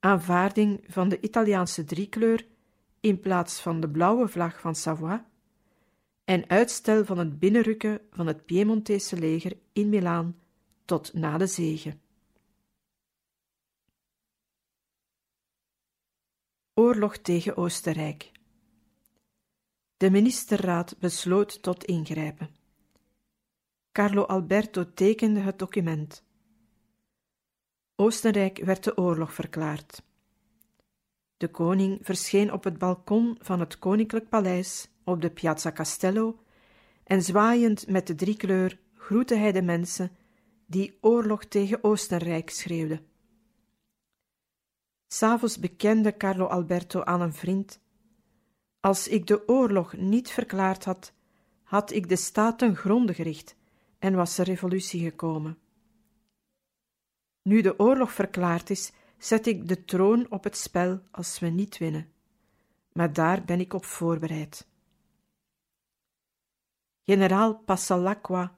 aanvaarding 0.00 0.84
van 0.86 1.08
de 1.08 1.20
Italiaanse 1.20 1.84
driekleur 1.84 2.46
in 3.00 3.20
plaats 3.20 3.60
van 3.60 3.80
de 3.80 3.90
blauwe 3.90 4.28
vlag 4.28 4.60
van 4.60 4.74
Savoie 4.74 5.24
en 6.24 6.48
uitstel 6.48 7.04
van 7.04 7.18
het 7.18 7.38
binnenrukken 7.38 8.00
van 8.10 8.26
het 8.26 8.46
Piemontese 8.46 9.16
leger 9.18 9.56
in 9.72 9.88
Milaan 9.88 10.36
tot 10.86 11.14
na 11.14 11.38
de 11.38 11.46
zege. 11.46 11.96
Oorlog 16.74 17.16
tegen 17.16 17.56
Oostenrijk. 17.56 18.32
De 19.96 20.10
ministerraad 20.10 20.98
besloot 20.98 21.62
tot 21.62 21.84
ingrijpen. 21.84 22.56
Carlo 23.92 24.22
Alberto 24.22 24.92
tekende 24.94 25.40
het 25.40 25.58
document. 25.58 26.24
Oostenrijk 27.94 28.58
werd 28.58 28.84
de 28.84 28.96
oorlog 28.96 29.34
verklaard. 29.34 30.02
De 31.36 31.48
koning 31.48 31.98
verscheen 32.02 32.52
op 32.52 32.64
het 32.64 32.78
balkon 32.78 33.36
van 33.40 33.60
het 33.60 33.78
koninklijk 33.78 34.28
paleis 34.28 34.88
op 35.04 35.20
de 35.20 35.30
Piazza 35.30 35.72
Castello 35.72 36.38
en 37.04 37.22
zwaaiend 37.22 37.88
met 37.88 38.06
de 38.06 38.14
driekleur 38.14 38.78
groette 38.94 39.34
hij 39.34 39.52
de 39.52 39.62
mensen 39.62 40.16
die 40.66 40.98
oorlog 41.00 41.44
tegen 41.44 41.84
Oostenrijk 41.84 42.50
schreeuwden. 42.50 43.06
S'avonds 45.06 45.58
bekende 45.58 46.16
Carlo 46.16 46.46
Alberto 46.46 47.02
aan 47.02 47.20
een 47.20 47.34
vriend: 47.34 47.80
Als 48.80 49.08
ik 49.08 49.26
de 49.26 49.48
oorlog 49.48 49.96
niet 49.96 50.30
verklaard 50.30 50.84
had, 50.84 51.12
had 51.62 51.90
ik 51.92 52.08
de 52.08 52.16
staat 52.16 52.58
ten 52.58 52.76
gronde 52.76 53.14
gericht 53.14 53.56
en 53.98 54.14
was 54.14 54.38
er 54.38 54.44
revolutie 54.44 55.00
gekomen. 55.00 55.58
Nu 57.42 57.60
de 57.60 57.78
oorlog 57.78 58.12
verklaard 58.12 58.70
is, 58.70 58.92
zet 59.18 59.46
ik 59.46 59.68
de 59.68 59.84
troon 59.84 60.30
op 60.30 60.44
het 60.44 60.56
spel 60.56 61.00
als 61.10 61.38
we 61.38 61.46
niet 61.46 61.78
winnen. 61.78 62.12
Maar 62.92 63.12
daar 63.12 63.44
ben 63.44 63.60
ik 63.60 63.72
op 63.72 63.84
voorbereid. 63.84 64.66
Generaal 67.04 67.54
Passalacqua 67.54 68.55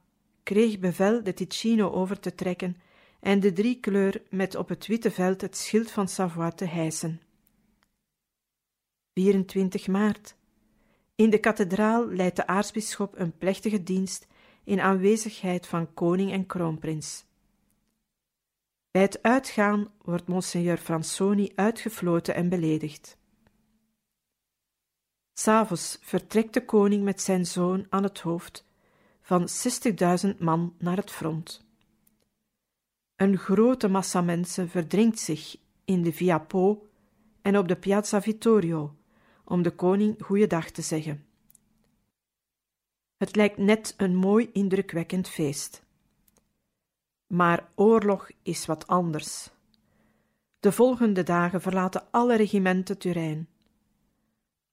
kreeg 0.49 0.79
bevel 0.79 1.23
de 1.23 1.35
Ticino 1.35 1.91
over 1.91 2.21
te 2.21 2.35
trekken 2.35 2.77
en 3.21 3.41
de 3.41 3.53
driekleur 3.53 4.23
met 4.31 4.55
op 4.55 4.69
het 4.69 4.87
witte 4.87 5.11
veld 5.11 5.41
het 5.41 5.57
schild 5.57 5.91
van 5.91 6.09
Savoie 6.09 6.55
te 6.55 6.65
hijsen. 6.65 7.21
24 9.15 9.87
maart. 9.87 10.37
In 11.15 11.31
de 11.31 11.39
kathedraal 11.39 12.09
leidt 12.09 12.37
de 12.37 12.47
aartsbisschop 12.47 13.19
een 13.19 13.39
plechtige 13.39 13.83
dienst 13.83 14.27
in 14.65 14.81
aanwezigheid 14.81 15.67
van 15.67 15.95
koning 15.95 16.33
en 16.33 16.47
kroonprins. 16.47 17.25
Bij 18.91 19.03
het 19.03 19.23
uitgaan 19.23 19.93
wordt 20.03 20.29
monseigneur 20.29 20.79
Fransoni 20.79 21.53
uitgefloten 21.55 22.35
en 22.35 22.49
beledigd. 22.49 23.17
S'avonds 25.33 25.99
vertrekt 26.01 26.55
de 26.55 26.65
koning 26.65 27.05
met 27.05 27.21
zijn 27.21 27.47
zoon 27.47 27.87
aan 27.89 28.03
het 28.03 28.21
hoofd 28.21 28.67
van 29.29 29.49
60.000 30.33 30.39
man 30.39 30.75
naar 30.79 30.97
het 30.97 31.11
front. 31.11 31.67
Een 33.17 33.39
grote 33.39 33.89
massa 33.89 34.21
mensen 34.21 34.69
verdringt 34.69 35.19
zich 35.19 35.57
in 35.85 36.03
de 36.03 36.13
Via 36.13 36.39
Po 36.39 36.87
en 37.43 37.59
op 37.59 37.69
de 37.69 37.77
Piazza 37.77 38.23
Vittorio 38.23 38.95
om 39.45 39.63
de 39.63 39.71
koning 39.71 40.23
goeiedag 40.23 40.71
te 40.71 40.83
zeggen. 40.83 41.27
Het 43.17 43.37
lijkt 43.37 43.57
net 43.57 43.95
een 43.97 44.15
mooi 44.15 44.51
indrukwekkend 44.53 45.29
feest. 45.29 45.83
Maar 47.27 47.69
oorlog 47.75 48.31
is 48.43 48.67
wat 48.67 48.87
anders. 48.87 49.51
De 50.61 50.73
volgende 50.73 51.23
dagen 51.23 51.61
verlaten 51.61 52.11
alle 52.11 52.37
regimenten 52.37 52.99
Turijn. 52.99 53.49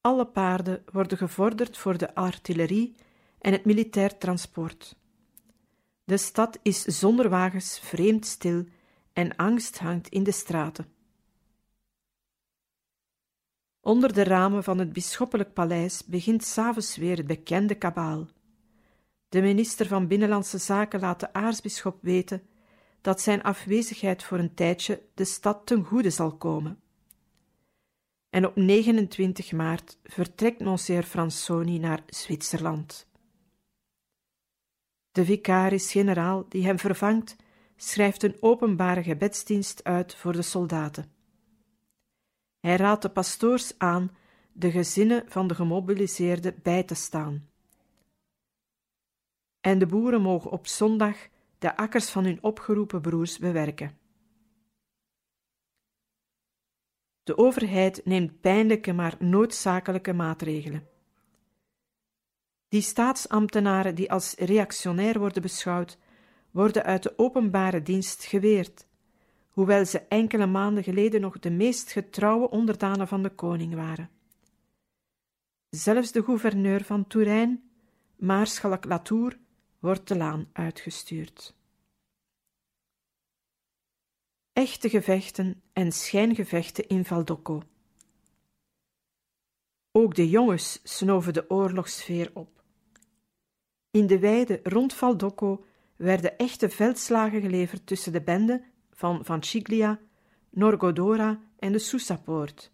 Alle 0.02 0.26
paarden 0.26 0.84
worden 0.92 1.18
gevorderd 1.18 1.78
voor 1.78 1.98
de 1.98 2.16
artillerie 2.16 2.96
en 3.46 3.52
het 3.52 3.66
militair 3.66 4.18
transport. 4.18 4.96
De 6.04 6.18
stad 6.18 6.60
is 6.62 6.82
zonder 6.82 7.30
wagens 7.30 7.80
vreemd 7.80 8.26
stil 8.26 8.66
en 9.14 9.36
angst 9.36 9.78
hangt 9.78 10.08
in 10.08 10.24
de 10.24 10.32
straten. 10.32 10.86
Onder 13.82 14.14
de 14.14 14.24
ramen 14.24 14.64
van 14.64 14.78
het 14.78 14.94
bisschoppelijk 14.94 15.54
paleis 15.54 16.06
begint 16.06 16.44
s'avonds 16.44 16.96
weer 16.96 17.18
het 17.18 17.28
bekende 17.28 17.76
kabaal. 17.76 18.28
De 19.30 19.42
minister 19.42 19.88
van 19.88 20.08
Binnenlandse 20.08 20.58
Zaken 20.58 21.00
laat 21.00 21.20
de 21.20 21.34
aartsbisschop 21.34 21.98
weten 22.02 22.48
dat 23.02 23.22
zijn 23.22 23.44
afwezigheid 23.44 24.24
voor 24.24 24.40
een 24.40 24.54
tijdje 24.54 25.02
de 25.14 25.26
stad 25.26 25.66
ten 25.66 25.84
goede 25.84 26.10
zal 26.10 26.38
komen. 26.38 26.82
En 28.30 28.46
op 28.46 28.56
29 28.56 29.52
maart 29.52 30.00
vertrekt 30.04 30.60
Monsieur 30.60 31.04
Fransoni 31.04 31.80
naar 31.80 32.04
Zwitserland. 32.08 33.14
De 35.16 35.26
vicaris-generaal 35.26 36.46
die 36.50 36.66
hem 36.66 36.80
vervangt, 36.80 37.36
schrijft 37.76 38.24
een 38.24 38.38
openbare 38.40 39.04
gebedsdienst 39.04 39.84
uit 39.84 40.16
voor 40.16 40.32
de 40.32 40.42
soldaten. 40.42 41.12
Hij 42.60 42.76
raadt 42.76 43.02
de 43.02 43.10
pastoors 43.10 43.74
aan 43.78 44.16
de 44.52 44.72
gezinnen 44.72 45.24
van 45.28 45.48
de 45.48 45.56
gemobiliseerden 45.56 46.60
bij 46.64 46.84
te 46.84 46.96
staan. 46.96 47.50
En 49.62 49.80
de 49.80 49.86
boeren 49.86 50.22
mogen 50.22 50.52
op 50.52 50.68
zondag 50.68 51.18
de 51.58 51.78
akkers 51.78 52.10
van 52.10 52.24
hun 52.24 52.44
opgeroepen 52.44 53.02
broers 53.02 53.38
bewerken. 53.38 53.98
De 57.24 57.38
overheid 57.38 58.06
neemt 58.06 58.40
pijnlijke 58.40 58.94
maar 58.94 59.16
noodzakelijke 59.20 60.14
maatregelen. 60.14 60.95
Die 62.76 62.84
staatsambtenaren 62.84 63.96
die 63.96 64.12
als 64.12 64.34
reactionair 64.34 65.20
worden 65.20 65.42
beschouwd, 65.42 65.98
worden 66.52 66.84
uit 66.84 67.04
de 67.04 67.14
openbare 67.18 67.82
dienst 67.82 68.24
geweerd, 68.24 68.88
hoewel 69.50 69.86
ze 69.86 70.00
enkele 70.00 70.46
maanden 70.46 70.84
geleden 70.84 71.22
nog 71.22 71.40
de 71.40 71.50
meest 71.50 71.92
getrouwe 71.92 72.50
onderdanen 72.50 73.08
van 73.08 73.24
de 73.24 73.30
koning 73.30 73.74
waren. 73.74 74.10
Zelfs 75.70 76.12
de 76.12 76.24
gouverneur 76.24 76.84
van 76.84 77.08
Touraine, 77.08 77.60
maarschalk 78.16 78.86
Latour, 78.86 79.38
wordt 79.80 80.08
de 80.08 80.18
laan 80.18 80.50
uitgestuurd. 80.54 81.56
Echte 84.54 84.90
gevechten 84.90 85.62
en 85.74 85.92
schijngevechten 85.92 86.88
in 86.88 87.06
Valdocco. 87.06 87.64
Ook 89.92 90.16
de 90.16 90.30
jongens 90.30 90.80
snoven 90.84 91.34
de 91.34 91.50
oorlogssfeer 91.50 92.32
op. 92.34 92.55
In 93.96 94.08
de 94.08 94.20
weide 94.20 94.60
rond 94.64 94.94
Valdocco 94.94 95.66
werden 95.96 96.38
echte 96.38 96.70
veldslagen 96.70 97.42
geleverd 97.42 97.88
tussen 97.88 98.12
de 98.12 98.22
benden 98.22 98.64
van 98.92 99.26
Van 99.26 99.44
Ciglia, 99.44 100.00
Norgodora 100.50 101.40
en 101.60 101.72
de 101.72 101.80
Soussapoort. 101.80 102.72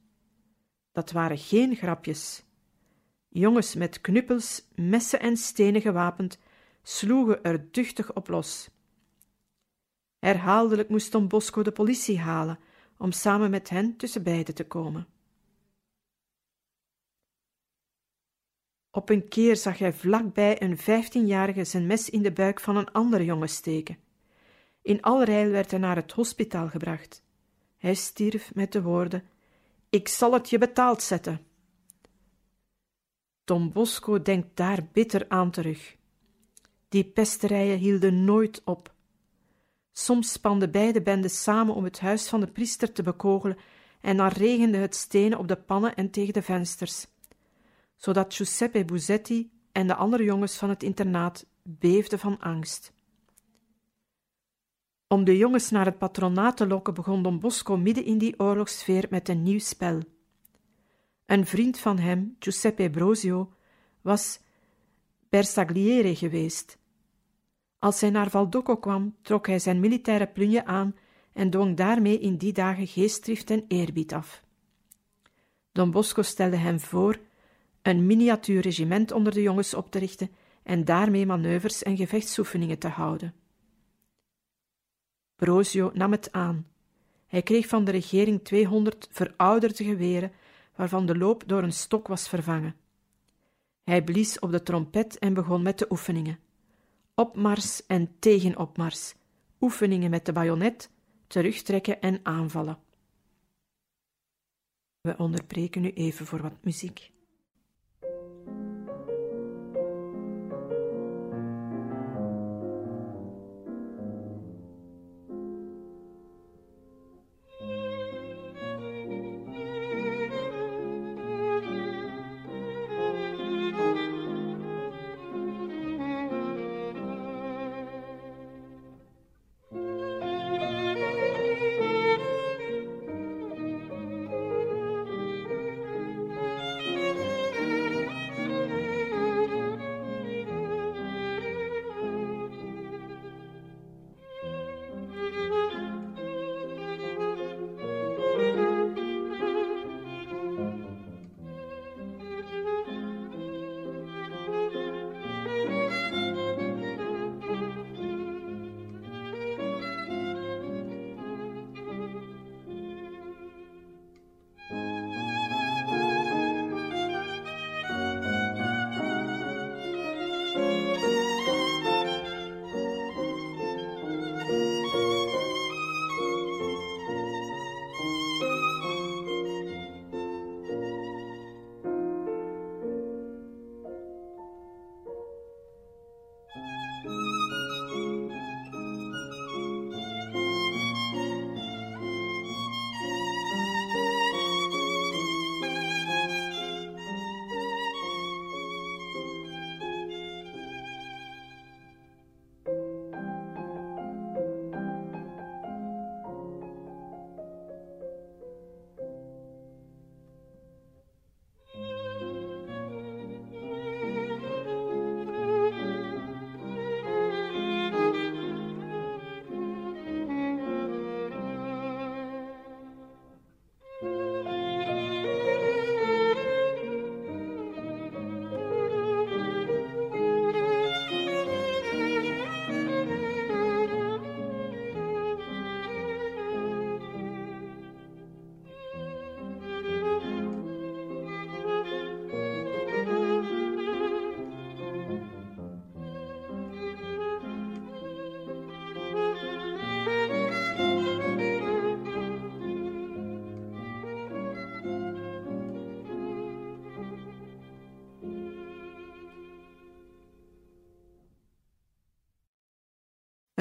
Dat 0.92 1.12
waren 1.12 1.38
geen 1.38 1.76
grapjes. 1.76 2.44
Jongens 3.30 3.76
met 3.76 4.02
knuppels, 4.02 4.68
messen 4.76 5.20
en 5.20 5.38
stenen 5.38 5.82
gewapend 5.82 6.40
sloegen 6.84 7.44
er 7.44 7.72
duchtig 7.72 8.14
op 8.14 8.28
los. 8.28 8.70
Herhaaldelijk 10.20 10.90
moest 10.90 11.12
Don 11.12 11.28
Bosco 11.28 11.64
de 11.64 11.72
politie 11.72 12.20
halen 12.20 12.60
om 12.98 13.12
samen 13.12 13.50
met 13.50 13.70
hen 13.70 13.98
tussen 13.98 14.24
beiden 14.24 14.56
te 14.56 14.66
komen. 14.66 15.08
Op 18.92 19.10
een 19.10 19.28
keer 19.28 19.56
zag 19.56 19.78
hij 19.78 19.94
vlakbij 19.94 20.62
een 20.62 20.78
vijftienjarige 20.78 21.64
zijn 21.64 21.86
mes 21.86 22.10
in 22.10 22.22
de 22.22 22.32
buik 22.32 22.60
van 22.60 22.76
een 22.76 22.92
andere 22.92 23.26
jongen 23.26 23.50
steken. 23.50 23.98
In 24.82 25.02
allerijl 25.02 25.50
werd 25.50 25.72
hij 25.72 25.80
naar 25.80 25.96
het 25.96 26.12
hospitaal 26.12 26.70
gebracht. 26.70 27.24
Hij 27.78 27.94
stierf 27.94 28.54
met 28.54 28.72
de 28.72 28.82
woorden: 28.82 29.24
Ik 29.90 30.08
zal 30.08 30.34
het 30.34 30.50
je 30.50 30.58
betaald 30.58 31.02
zetten. 31.02 31.46
Don 33.44 33.72
Bosco 33.72 34.22
denkt 34.22 34.58
daar 34.58 34.88
bitter 34.92 35.26
aan 35.28 35.52
terug. 35.52 35.96
Die 36.90 37.04
pesterijen 37.04 37.78
hielden 37.78 38.24
nooit 38.24 38.62
op. 38.66 38.94
Soms 39.92 40.32
spanden 40.32 40.72
beide 40.72 41.02
benden 41.02 41.30
samen 41.30 41.76
om 41.76 41.84
het 41.84 42.00
huis 42.00 42.28
van 42.28 42.40
de 42.40 42.48
priester 42.48 42.92
te 42.92 43.04
bekogelen 43.04 43.58
en 44.02 44.18
dan 44.18 44.28
regende 44.28 44.78
het 44.78 44.96
stenen 44.96 45.38
op 45.38 45.48
de 45.48 45.56
pannen 45.56 45.96
en 45.96 46.10
tegen 46.10 46.34
de 46.34 46.42
vensters, 46.42 47.08
zodat 48.02 48.34
Giuseppe 48.34 48.86
Buzetti 48.86 49.52
en 49.72 49.88
de 49.88 49.96
andere 49.96 50.24
jongens 50.24 50.58
van 50.58 50.70
het 50.70 50.84
internaat 50.84 51.46
beefden 51.64 52.20
van 52.20 52.40
angst. 52.40 52.94
Om 55.08 55.24
de 55.24 55.38
jongens 55.38 55.70
naar 55.70 55.86
het 55.86 55.98
patronaat 55.98 56.58
te 56.58 56.68
lokken 56.68 56.94
begon 56.94 57.24
Don 57.24 57.40
Bosco 57.40 57.78
midden 57.78 58.06
in 58.06 58.18
die 58.18 58.40
oorlogssfeer 58.40 59.08
met 59.10 59.30
een 59.30 59.44
nieuw 59.44 59.60
spel. 59.60 60.00
Een 61.26 61.46
vriend 61.46 61.80
van 61.80 62.00
hem, 62.00 62.36
Giuseppe 62.40 62.90
Brosio, 62.90 63.54
was 64.02 64.40
Bersagliere 65.30 66.16
geweest 66.16 66.80
als 67.82 68.02
hij 68.02 68.10
naar 68.10 68.30
Valdocco 68.30 68.78
kwam, 68.78 69.16
trok 69.22 69.48
hij 69.48 69.60
zijn 69.60 69.80
militaire 69.80 70.28
plunje 70.28 70.66
aan 70.66 70.96
en 71.34 71.50
dwong 71.50 71.78
daarmee 71.78 72.20
in 72.20 72.38
die 72.38 72.54
dagen 72.54 72.88
geestdrift 72.88 73.50
en 73.50 73.66
eerbied 73.68 74.14
af. 74.14 74.44
Don 75.72 75.92
Bosco 75.92 76.22
stelde 76.22 76.56
hem 76.56 76.80
voor 76.80 77.20
een 77.82 78.06
miniatuurregiment 78.06 79.12
onder 79.12 79.34
de 79.34 79.42
jongens 79.42 79.74
op 79.74 79.92
te 79.92 80.00
richten 80.00 80.32
en 80.64 80.86
daarmee 80.86 81.26
manoeuvres 81.26 81.84
en 81.84 81.98
gevechtsoefeningen 81.98 82.80
te 82.80 82.88
houden. 82.88 83.34
Brosio 85.36 85.92
nam 85.94 86.12
het 86.12 86.32
aan. 86.32 86.68
Hij 87.28 87.42
kreeg 87.42 87.68
van 87.68 87.84
de 87.84 87.92
regering 87.92 88.44
200 88.44 89.08
verouderde 89.12 89.84
geweren, 89.84 90.32
waarvan 90.76 91.06
de 91.06 91.18
loop 91.18 91.44
door 91.48 91.64
een 91.64 91.74
stok 91.74 92.08
was 92.08 92.30
vervangen. 92.30 92.76
Hij 93.84 94.04
blies 94.04 94.40
op 94.40 94.52
de 94.52 94.64
trompet 94.64 95.20
en 95.20 95.34
begon 95.34 95.62
met 95.62 95.80
de 95.80 95.86
oefeningen 95.90 96.40
opmars 97.22 97.86
en 97.86 98.20
tegenopmars, 98.20 99.14
oefeningen 99.60 100.10
met 100.10 100.26
de 100.26 100.32
bajonet, 100.32 100.90
terugtrekken 101.28 102.02
en 102.02 102.20
aanvallen. 102.24 102.80
We 105.02 105.18
onderbreken 105.18 105.82
nu 105.82 105.92
even 105.92 106.26
voor 106.26 106.42
wat 106.42 106.64
muziek. 106.64 107.12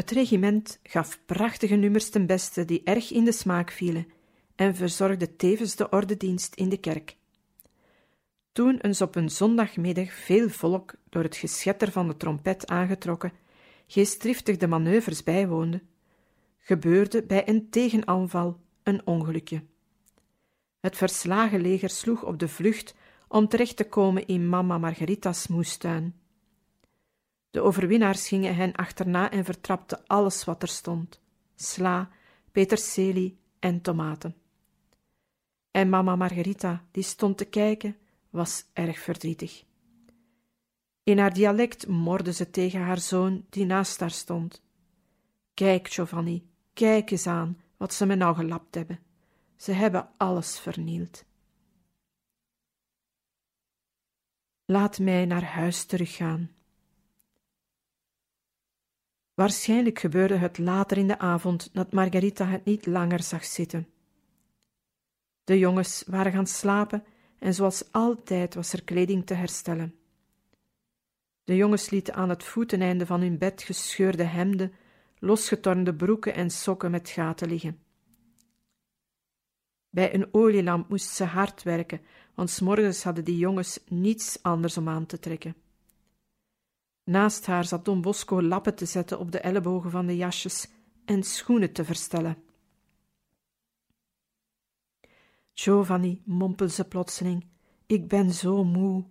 Het 0.01 0.11
regiment 0.11 0.79
gaf 0.83 1.19
prachtige 1.27 1.75
nummers 1.75 2.11
ten 2.11 2.27
beste 2.27 2.65
die 2.65 2.83
erg 2.85 3.13
in 3.13 3.25
de 3.25 3.33
smaak 3.33 3.71
vielen 3.71 4.07
en 4.55 4.75
verzorgde 4.75 5.37
tevens 5.37 5.77
de 5.77 5.89
ordedienst 5.89 6.55
in 6.55 6.69
de 6.69 6.77
kerk. 6.77 7.17
Toen 8.53 8.79
eens 8.79 9.01
op 9.01 9.15
een 9.15 9.31
zondagmiddag 9.31 10.13
veel 10.13 10.49
volk 10.49 10.95
door 11.09 11.23
het 11.23 11.37
geschetter 11.37 11.93
van 11.93 12.09
de 12.09 12.17
trompet 12.17 12.67
aangetrokken, 12.67 13.33
geestdriftig 13.87 14.57
de 14.57 14.67
manoeuvres 14.67 15.23
bijwoonde, 15.23 15.83
gebeurde 16.59 17.23
bij 17.23 17.49
een 17.49 17.71
tegenaanval 17.71 18.61
een 18.83 19.07
ongelukje. 19.07 19.63
Het 20.81 20.97
verslagen 20.97 21.61
leger 21.61 21.91
sloeg 21.91 22.25
op 22.25 22.39
de 22.39 22.49
vlucht 22.49 22.95
om 23.29 23.49
terecht 23.49 23.77
te 23.77 23.89
komen 23.89 24.27
in 24.27 24.49
mama 24.49 24.79
Margarita's 24.79 25.47
moestuin. 25.47 26.20
De 27.51 27.61
overwinnaars 27.61 28.29
gingen 28.29 28.55
hen 28.55 28.73
achterna 28.73 29.31
en 29.31 29.45
vertrapten 29.45 30.07
alles 30.07 30.45
wat 30.45 30.63
er 30.63 30.69
stond: 30.69 31.21
sla, 31.55 32.11
peterselie 32.53 33.39
en 33.59 33.81
tomaten. 33.81 34.35
En 35.71 35.89
mama 35.89 36.17
Margarita, 36.17 36.85
die 36.91 37.03
stond 37.03 37.37
te 37.37 37.45
kijken, 37.45 37.97
was 38.31 38.65
erg 38.73 38.99
verdrietig. 38.99 39.65
In 41.03 41.19
haar 41.19 41.35
dialect 41.35 41.87
morde 41.87 42.33
ze 42.33 42.51
tegen 42.51 42.81
haar 42.81 42.99
zoon 42.99 43.47
die 43.51 43.65
naast 43.65 44.01
haar 44.01 44.11
stond. 44.11 44.63
Kijk, 45.55 45.89
Giovanni, 45.89 46.49
kijk 46.73 47.11
eens 47.11 47.27
aan 47.27 47.61
wat 47.77 47.95
ze 47.95 48.07
me 48.07 48.15
nou 48.15 48.35
gelapt 48.35 48.75
hebben. 48.75 49.01
Ze 49.57 49.73
hebben 49.73 50.09
alles 50.17 50.59
vernield. 50.59 51.25
Laat 54.65 54.99
mij 54.99 55.25
naar 55.25 55.45
huis 55.45 55.85
teruggaan. 55.85 56.51
Waarschijnlijk 59.41 59.99
gebeurde 59.99 60.37
het 60.37 60.59
later 60.59 60.99
in 60.99 61.07
de 61.07 61.19
avond 61.19 61.71
dat 61.73 61.93
Margarita 61.93 62.47
het 62.47 62.65
niet 62.65 62.87
langer 62.87 63.23
zag 63.23 63.45
zitten. 63.45 63.89
De 65.45 65.59
jongens 65.59 66.05
waren 66.07 66.33
gaan 66.33 66.47
slapen 66.47 67.05
en 67.39 67.55
zoals 67.55 67.93
altijd 67.93 68.55
was 68.55 68.73
er 68.73 68.85
kleding 68.85 69.27
te 69.27 69.35
herstellen. 69.35 69.95
De 71.45 71.57
jongens 71.57 71.91
lieten 71.91 72.15
aan 72.15 72.29
het 72.29 72.45
voeteneinde 72.45 73.07
van 73.07 73.21
hun 73.21 73.39
bed 73.39 73.63
gescheurde 73.63 74.23
hemden, 74.23 74.73
losgetornde 75.19 75.95
broeken 75.95 76.35
en 76.35 76.51
sokken 76.51 76.91
met 76.91 77.09
gaten 77.09 77.49
liggen. 77.49 77.79
Bij 79.91 80.15
een 80.15 80.29
olielamp 80.35 80.89
moest 80.89 81.11
ze 81.11 81.25
hard 81.25 81.63
werken, 81.63 82.01
want 82.35 82.51
s 82.51 82.61
morgens 82.61 83.03
hadden 83.03 83.25
die 83.25 83.39
jongens 83.39 83.81
niets 83.89 84.43
anders 84.43 84.77
om 84.77 84.89
aan 84.89 85.07
te 85.07 85.19
trekken. 85.19 85.55
Naast 87.05 87.47
haar 87.47 87.65
zat 87.65 87.85
Don 87.85 88.01
Bosco 88.01 88.43
lappen 88.43 88.75
te 88.75 88.85
zetten 88.85 89.19
op 89.19 89.33
de 89.33 89.41
ellebogen 89.41 89.91
van 89.91 90.07
de 90.07 90.17
jasjes 90.17 90.69
en 91.05 91.23
schoenen 91.23 91.73
te 91.73 91.85
verstellen. 91.85 92.43
Giovanni, 95.55 96.23
mompelde 96.25 96.73
ze 96.73 96.85
plotseling, 96.85 97.47
ik 97.87 98.09
ben 98.09 98.33
zo 98.33 98.65
moe. 98.65 99.05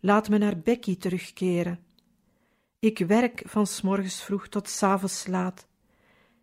Laat 0.00 0.28
me 0.28 0.38
naar 0.38 0.58
Becky 0.58 0.96
terugkeren. 0.96 1.84
Ik 2.78 2.98
werk 2.98 3.42
van 3.44 3.66
s 3.66 3.80
morgens 3.80 4.22
vroeg 4.22 4.48
tot 4.48 4.68
s 4.68 4.82
avonds 4.82 5.26
laat. 5.26 5.66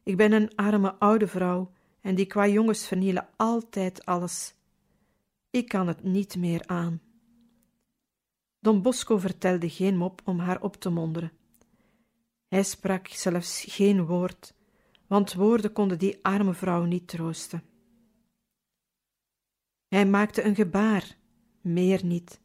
Ik 0.04 0.18
ben 0.18 0.32
een 0.32 0.56
arme 0.56 0.96
oude 0.96 1.28
vrouw 1.28 1.72
en 2.02 2.16
die 2.16 2.26
qua 2.26 2.48
jongens 2.48 2.88
vernielen 2.88 3.28
altijd 3.36 4.06
alles. 4.06 4.54
Ik 5.50 5.68
kan 5.68 5.88
het 5.88 6.04
niet 6.04 6.36
meer 6.36 6.68
aan. 6.68 7.02
Don 8.66 8.82
Bosco 8.82 9.18
vertelde 9.18 9.70
geen 9.70 9.98
mop 9.98 10.22
om 10.24 10.40
haar 10.40 10.62
op 10.62 10.76
te 10.76 10.90
monderen. 10.90 11.32
Hij 12.48 12.64
sprak 12.64 13.08
zelfs 13.08 13.66
geen 13.68 14.06
woord, 14.06 14.54
want 15.08 15.34
woorden 15.34 15.72
konden 15.72 16.00
die 16.00 16.20
arme 16.22 16.54
vrouw 16.54 16.84
niet 16.84 17.08
troosten. 17.08 17.64
Hij 19.88 20.06
maakte 20.06 20.44
een 20.44 20.56
gebaar, 20.56 21.18
meer 21.62 22.06
niet. 22.06 22.42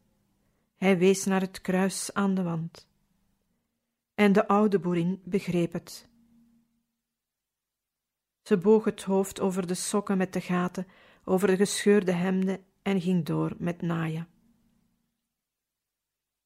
Hij 0.75 0.97
wees 0.97 1.25
naar 1.25 1.41
het 1.41 1.61
kruis 1.61 2.13
aan 2.13 2.33
de 2.35 2.43
wand. 2.43 2.87
En 4.13 4.33
de 4.33 4.47
oude 4.47 4.79
boerin 4.79 5.21
begreep 5.23 5.73
het. 5.73 6.09
Ze 8.41 8.57
boog 8.57 8.83
het 8.83 9.03
hoofd 9.03 9.39
over 9.39 9.67
de 9.67 9.73
sokken 9.73 10.17
met 10.17 10.33
de 10.33 10.41
gaten, 10.41 10.87
over 11.23 11.47
de 11.47 11.55
gescheurde 11.55 12.11
hemden 12.11 12.63
en 12.81 13.01
ging 13.01 13.25
door 13.25 13.55
met 13.57 13.81
naaien. 13.81 14.30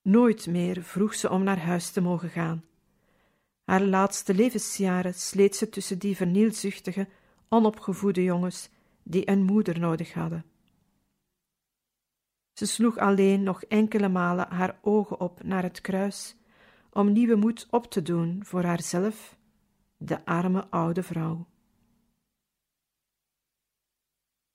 Nooit 0.08 0.48
meer 0.48 0.84
vroeg 0.84 1.14
ze 1.14 1.30
om 1.30 1.44
naar 1.44 1.60
huis 1.60 1.92
te 1.92 2.02
mogen 2.02 2.30
gaan. 2.30 2.66
Haar 3.64 3.82
laatste 3.82 4.34
levensjaren 4.34 5.14
sleet 5.14 5.56
ze 5.56 5.70
tussen 5.70 6.00
die 6.00 6.16
vernielzuchtige, 6.16 7.08
onopgevoede 7.50 8.24
jongens 8.24 8.70
die 9.04 9.30
een 9.30 9.44
moeder 9.44 9.80
nodig 9.80 10.14
hadden. 10.14 10.46
Ze 12.54 12.66
sloeg 12.66 12.98
alleen 12.98 13.44
nog 13.44 13.64
enkele 13.64 14.10
malen 14.10 14.48
haar 14.48 14.80
ogen 14.82 15.20
op 15.20 15.44
naar 15.44 15.64
het 15.64 15.82
kruis, 15.82 16.36
om 16.90 17.12
nieuwe 17.12 17.36
moed 17.36 17.68
op 17.70 17.92
te 17.92 18.02
doen 18.02 18.40
voor 18.44 18.64
haarzelf, 18.64 19.38
de 19.98 20.26
arme 20.26 20.68
oude 20.70 21.04
vrouw. 21.04 21.48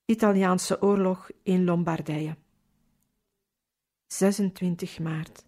Italiaanse 0.05 0.83
oorlog 0.83 1.31
in 1.43 1.65
Lombardije. 1.65 2.37
26 4.12 4.99
maart. 4.99 5.44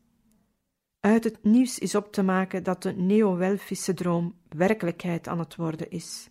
Uit 1.01 1.25
het 1.25 1.44
nieuws 1.44 1.79
is 1.79 1.94
op 1.94 2.12
te 2.12 2.22
maken 2.22 2.62
dat 2.62 2.83
de 2.83 2.92
neo-Welfische 2.92 3.94
droom 3.94 4.38
werkelijkheid 4.48 5.29
aan 5.29 5.38
het 5.38 5.57
worden 5.57 5.90
is. 5.90 6.31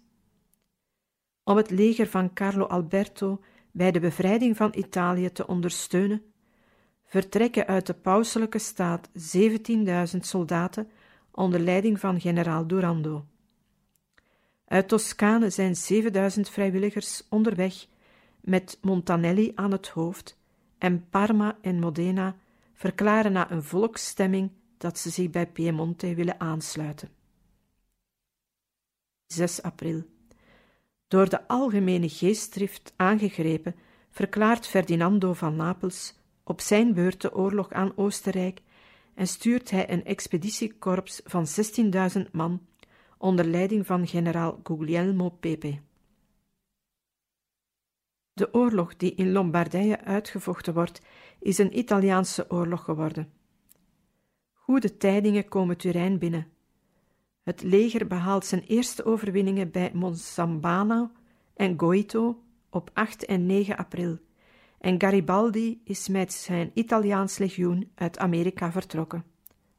Om 1.44 1.58
het 1.58 1.70
leger 1.70 2.08
van 2.08 2.34
Carlo 2.34 2.66
Alberto 2.66 3.42
bij 3.72 3.92
de 3.92 4.00
bevrijding 4.00 4.58
van 4.58 4.74
Italië 4.76 5.32
te 5.32 5.48
ondersteunen, 5.48 6.24
vertrekken 7.06 7.68
uit 7.68 7.86
de 7.86 7.94
pauselijke 7.94 8.60
staat 8.60 9.10
17.000 10.14 10.20
soldaten 10.20 10.90
onder 11.32 11.60
leiding 11.60 12.00
van 12.00 12.22
generaal 12.22 12.68
Durando. 12.68 13.26
Uit 14.66 14.88
Toscane 14.88 15.50
zijn 15.50 15.76
7000 15.76 16.50
vrijwilligers 16.50 17.24
onderweg 17.30 17.88
met 18.42 18.78
Montanelli 18.82 19.52
aan 19.56 19.72
het 19.72 19.88
hoofd 19.88 20.40
en 20.82 21.10
Parma 21.10 21.58
en 21.62 21.80
Modena 21.80 22.36
verklaren 22.74 23.32
na 23.32 23.52
een 23.52 23.64
volksstemming 23.64 24.52
dat 24.78 24.98
ze 24.98 25.10
zich 25.10 25.30
bij 25.30 25.48
Piemonte 25.48 26.16
willen 26.16 26.40
aansluiten. 26.40 27.10
6 29.28 29.62
april. 29.62 30.04
Door 31.08 31.30
de 31.30 31.48
algemene 31.48 32.10
geestdrift 32.10 32.94
aangegrepen, 32.96 33.76
verklaart 34.10 34.68
Ferdinando 34.68 35.34
van 35.34 35.56
Napels 35.56 36.14
op 36.44 36.62
zijn 36.62 36.94
beurt 36.94 37.22
de 37.22 37.36
oorlog 37.36 37.72
aan 37.72 37.98
Oostenrijk 37.98 38.62
en 39.14 39.28
stuurt 39.28 39.72
hij 39.72 39.92
een 39.92 40.06
expeditiekorps 40.06 41.22
van 41.24 41.46
16.000 42.26 42.32
man 42.32 42.62
onder 43.18 43.46
leiding 43.46 43.86
van 43.86 44.08
generaal 44.08 44.60
Guglielmo 44.64 45.30
Pepe. 45.30 45.80
De 48.34 48.54
oorlog 48.54 48.96
die 48.96 49.16
in 49.16 49.32
Lombardije 49.32 50.02
uitgevochten 50.04 50.74
wordt, 50.74 51.02
is 51.40 51.58
een 51.58 51.78
Italiaanse 51.78 52.46
oorlog 52.50 52.84
geworden. 52.84 53.32
Goede 54.54 54.98
tijdingen 54.98 55.48
komen 55.48 55.78
Turijn 55.78 56.20
binnen. 56.20 56.48
Het 57.44 57.64
leger 57.64 58.08
behaalt 58.08 58.46
zijn 58.46 58.64
eerste 58.64 59.06
overwinningen 59.06 59.72
bij 59.72 59.92
Monsambano 59.94 61.12
en 61.54 61.80
Goito 61.80 62.44
op 62.70 62.90
8 62.94 63.26
en 63.26 63.46
9 63.46 63.78
april, 63.78 64.20
en 64.82 65.02
Garibaldi 65.02 65.82
is 65.84 66.08
met 66.08 66.34
zijn 66.34 66.72
Italiaans 66.74 67.38
legioen 67.38 67.92
uit 67.96 68.18
Amerika 68.18 68.72
vertrokken 68.72 69.26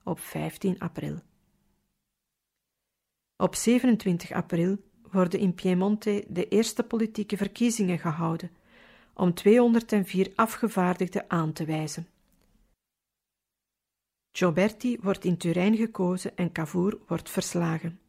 op 0.05 0.21
15 0.21 0.79
april. 0.79 1.19
Op 3.37 3.55
27 3.55 4.33
april 4.33 4.79
worden 5.13 5.41
in 5.41 5.55
Piemonte 5.55 6.25
de 6.29 6.49
eerste 6.49 6.83
politieke 6.83 7.37
verkiezingen 7.37 7.99
gehouden 7.99 8.51
om 9.15 9.35
204 9.35 10.33
afgevaardigden 10.35 11.25
aan 11.29 11.53
te 11.53 11.65
wijzen. 11.65 12.07
Gioberti 14.33 14.99
wordt 15.01 15.25
in 15.25 15.37
Turijn 15.37 15.77
gekozen 15.77 16.37
en 16.37 16.53
Cavour 16.53 16.99
wordt 17.07 17.31
verslagen. 17.31 18.01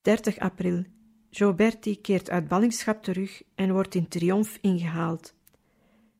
30 0.00 0.38
april. 0.38 0.84
Gioberti 1.30 2.00
keert 2.00 2.30
uit 2.30 2.48
ballingschap 2.48 3.02
terug 3.02 3.42
en 3.54 3.72
wordt 3.72 3.94
in 3.94 4.08
triomf 4.08 4.58
ingehaald. 4.60 5.34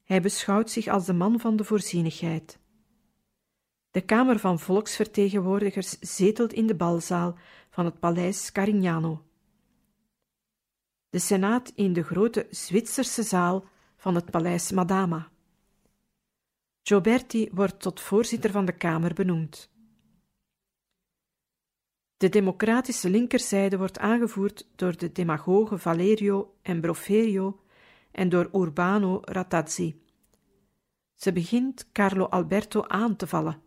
Hij 0.05 0.23
beschouwt 0.23 0.71
zich 0.71 0.87
als 0.87 1.07
de 1.07 1.13
man 1.13 1.41
van 1.41 1.57
de 1.57 1.65
voorzienigheid. 1.65 2.59
De 3.91 4.01
Kamer 4.01 4.39
van 4.39 4.59
Volksvertegenwoordigers 4.59 5.99
zetelt 6.01 6.53
in 6.53 6.67
de 6.67 6.75
balzaal 6.75 7.39
van 7.73 7.85
het 7.85 7.99
paleis 7.99 8.53
Carignano. 8.53 9.25
De 11.09 11.19
Senaat 11.19 11.73
in 11.75 11.93
de 11.93 12.03
grote 12.03 12.47
Zwitserse 12.51 13.23
zaal 13.23 13.65
van 13.97 14.15
het 14.15 14.31
paleis 14.31 14.71
Madama. 14.71 15.31
Gioberti 16.83 17.49
wordt 17.53 17.81
tot 17.81 18.01
voorzitter 18.01 18.51
van 18.51 18.65
de 18.65 18.73
Kamer 18.73 19.15
benoemd. 19.15 19.71
De 22.17 22.29
democratische 22.29 23.11
linkerzijde 23.11 23.79
wordt 23.79 23.99
aangevoerd 23.99 24.69
door 24.75 24.97
de 24.97 25.13
demagogen 25.13 25.81
Valerio 25.81 26.55
en 26.63 26.81
Broferio 26.81 27.61
en 28.11 28.29
door 28.29 28.51
Urbano 28.53 29.21
Ratazzi. 29.23 30.03
Ze 31.15 31.33
begint 31.33 31.93
Carlo 31.93 32.25
Alberto 32.25 32.83
aan 32.83 33.17
te 33.17 33.27
vallen 33.27 33.63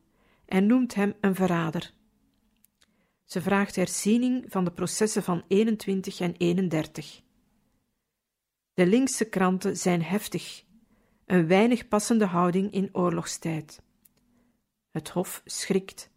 en 0.46 0.66
noemt 0.66 0.94
hem 0.94 1.14
een 1.20 1.36
verrader. 1.36 1.94
Ze 3.26 3.42
vraagt 3.42 3.76
herziening 3.76 4.46
van 4.48 4.64
de 4.64 4.72
processen 4.72 5.24
van 5.24 5.44
21 5.48 6.20
en 6.20 6.36
31. 6.38 7.22
De 8.74 8.86
linkse 8.86 9.30
kranten 9.30 9.78
zijn 9.78 10.04
heftig, 10.04 10.64
een 11.26 11.48
weinig 11.48 11.88
passende 11.88 12.26
houding 12.26 12.72
in 12.72 12.90
oorlogstijd. 12.92 13.82
Het 14.92 15.10
hof 15.10 15.42
schrikt. 15.46 16.10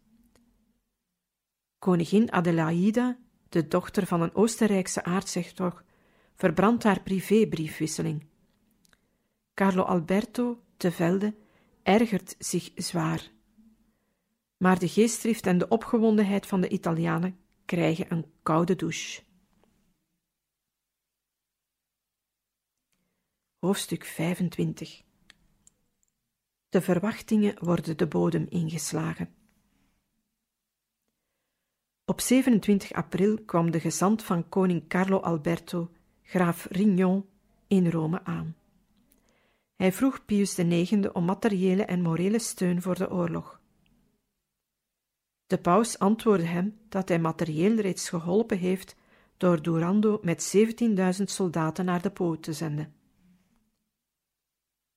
Koningin 1.79 2.31
Adelaida, 2.31 3.17
de 3.49 3.67
dochter 3.67 4.05
van 4.07 4.21
een 4.21 4.35
Oostenrijkse 4.35 5.03
aartshertog, 5.03 5.83
verbrandt 6.35 6.83
haar 6.83 7.01
privébriefwisseling. 7.01 8.25
Carlo 9.53 9.83
Alberto 9.83 10.63
te 10.77 10.91
Velde 10.91 11.35
ergert 11.83 12.35
zich 12.37 12.71
zwaar. 12.75 13.31
Maar 14.59 14.79
de 14.79 14.87
geestdrift 14.87 15.45
en 15.45 15.57
de 15.57 15.67
opgewondenheid 15.67 16.45
van 16.45 16.61
de 16.61 16.69
Italianen 16.69 17.39
krijgen 17.65 18.05
een 18.11 18.25
koude 18.43 18.75
douche. 18.75 19.21
Hoofdstuk 23.59 24.05
25 24.05 25.03
De 26.69 26.81
verwachtingen 26.81 27.65
worden 27.65 27.97
de 27.97 28.07
bodem 28.07 28.45
ingeslagen. 28.49 29.33
Op 32.05 32.21
27 32.21 32.91
april 32.91 33.43
kwam 33.45 33.71
de 33.71 33.79
gezant 33.79 34.23
van 34.23 34.49
koning 34.49 34.87
Carlo 34.87 35.19
Alberto, 35.19 35.91
graaf 36.21 36.65
Rignon, 36.65 37.25
in 37.67 37.89
Rome 37.89 38.23
aan. 38.23 38.55
Hij 39.75 39.93
vroeg 39.93 40.25
Pius 40.25 40.57
IX 40.57 41.11
om 41.11 41.25
materiële 41.25 41.85
en 41.85 42.01
morele 42.01 42.39
steun 42.39 42.81
voor 42.81 42.95
de 42.95 43.11
oorlog. 43.11 43.58
De 45.49 45.57
paus 45.57 45.99
antwoordde 45.99 46.45
hem 46.45 46.77
dat 46.89 47.09
hij 47.09 47.19
materieel 47.19 47.75
reeds 47.75 48.09
geholpen 48.09 48.57
heeft 48.57 48.95
door 49.37 49.61
Durando 49.61 50.19
met 50.21 50.55
17.000 51.19 51.23
soldaten 51.23 51.85
naar 51.85 52.01
de 52.01 52.09
Po 52.09 52.39
te 52.39 52.53
zenden. 52.53 52.93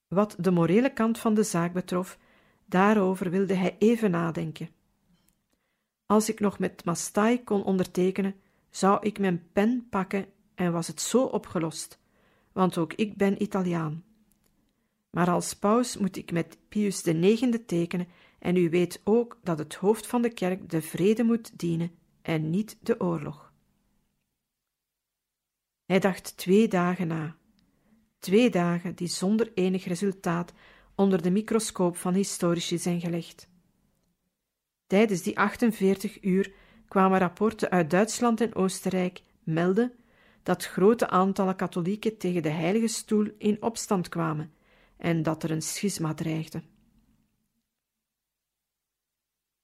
Wat 0.09 0.37
de 0.39 0.51
morele 0.51 0.93
kant 0.93 1.19
van 1.19 1.35
de 1.35 1.43
zaak 1.43 1.73
betrof, 1.73 2.19
daarover 2.65 3.31
wilde 3.31 3.55
hij 3.55 3.77
even 3.79 4.11
nadenken. 4.11 4.69
Als 6.07 6.29
ik 6.29 6.41
nog 6.41 6.59
met 6.59 6.85
Mastai 6.85 7.45
kon 7.45 7.65
ondertekenen, 7.65 8.35
zou 8.71 9.07
ik 9.07 9.19
mijn 9.19 9.49
pen 9.53 9.87
pakken 9.91 10.27
en 10.55 10.73
was 10.73 10.87
het 10.87 11.01
zo 11.01 11.25
opgelost, 11.25 11.99
want 12.53 12.79
ook 12.79 12.93
ik 12.93 13.17
ben 13.17 13.43
Italiaan. 13.43 14.05
Maar 15.11 15.31
als 15.31 15.55
paus 15.55 15.97
moet 15.97 16.17
ik 16.17 16.33
met 16.33 16.59
Pius 16.69 17.03
IX 17.03 17.59
tekenen 17.67 18.09
en 18.43 18.57
u 18.57 18.71
weet 18.71 19.01
ook 19.05 19.39
dat 19.43 19.59
het 19.59 19.75
hoofd 19.75 20.07
van 20.07 20.23
de 20.23 20.33
kerk 20.33 20.71
de 20.71 20.83
vrede 20.83 21.23
moet 21.23 21.59
dienen 21.59 21.91
en 22.23 22.51
niet 22.51 22.77
de 22.81 23.01
oorlog. 23.01 23.53
Hij 25.85 25.99
dacht 25.99 26.37
twee 26.37 26.69
dagen 26.69 27.07
na. 27.07 27.37
Twee 28.19 28.51
dagen 28.51 28.95
die 28.95 29.09
zonder 29.09 29.53
enig 29.55 29.85
resultaat 29.85 30.53
onder 30.95 31.23
de 31.23 31.31
microscoop 31.31 31.97
van 31.97 32.15
historici 32.15 32.79
zijn 32.79 33.01
gelegd. 33.01 33.49
Tijdens 34.87 35.23
die 35.23 35.39
48 35.39 36.23
uur 36.23 36.53
kwamen 36.89 37.19
rapporten 37.19 37.71
uit 37.71 37.91
Duitsland 37.91 38.41
en 38.41 38.55
Oostenrijk 38.55 39.23
melden 39.43 39.93
dat 40.43 40.67
grote 40.67 41.09
aantallen 41.09 41.57
katholieken 41.57 42.19
tegen 42.19 42.43
de 42.43 42.51
heilige 42.51 42.89
stoel 42.89 43.29
in 43.39 43.63
opstand 43.63 44.09
kwamen 44.09 44.53
en 44.97 45.23
dat 45.23 45.43
er 45.43 45.51
een 45.51 45.63
schisma 45.63 46.15
dreigde. 46.15 46.63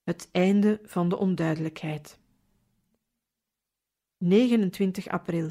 Het 0.09 0.29
einde 0.33 0.81
van 0.85 1.09
de 1.09 1.17
onduidelijkheid. 1.17 2.19
29 4.19 5.09
april. 5.09 5.51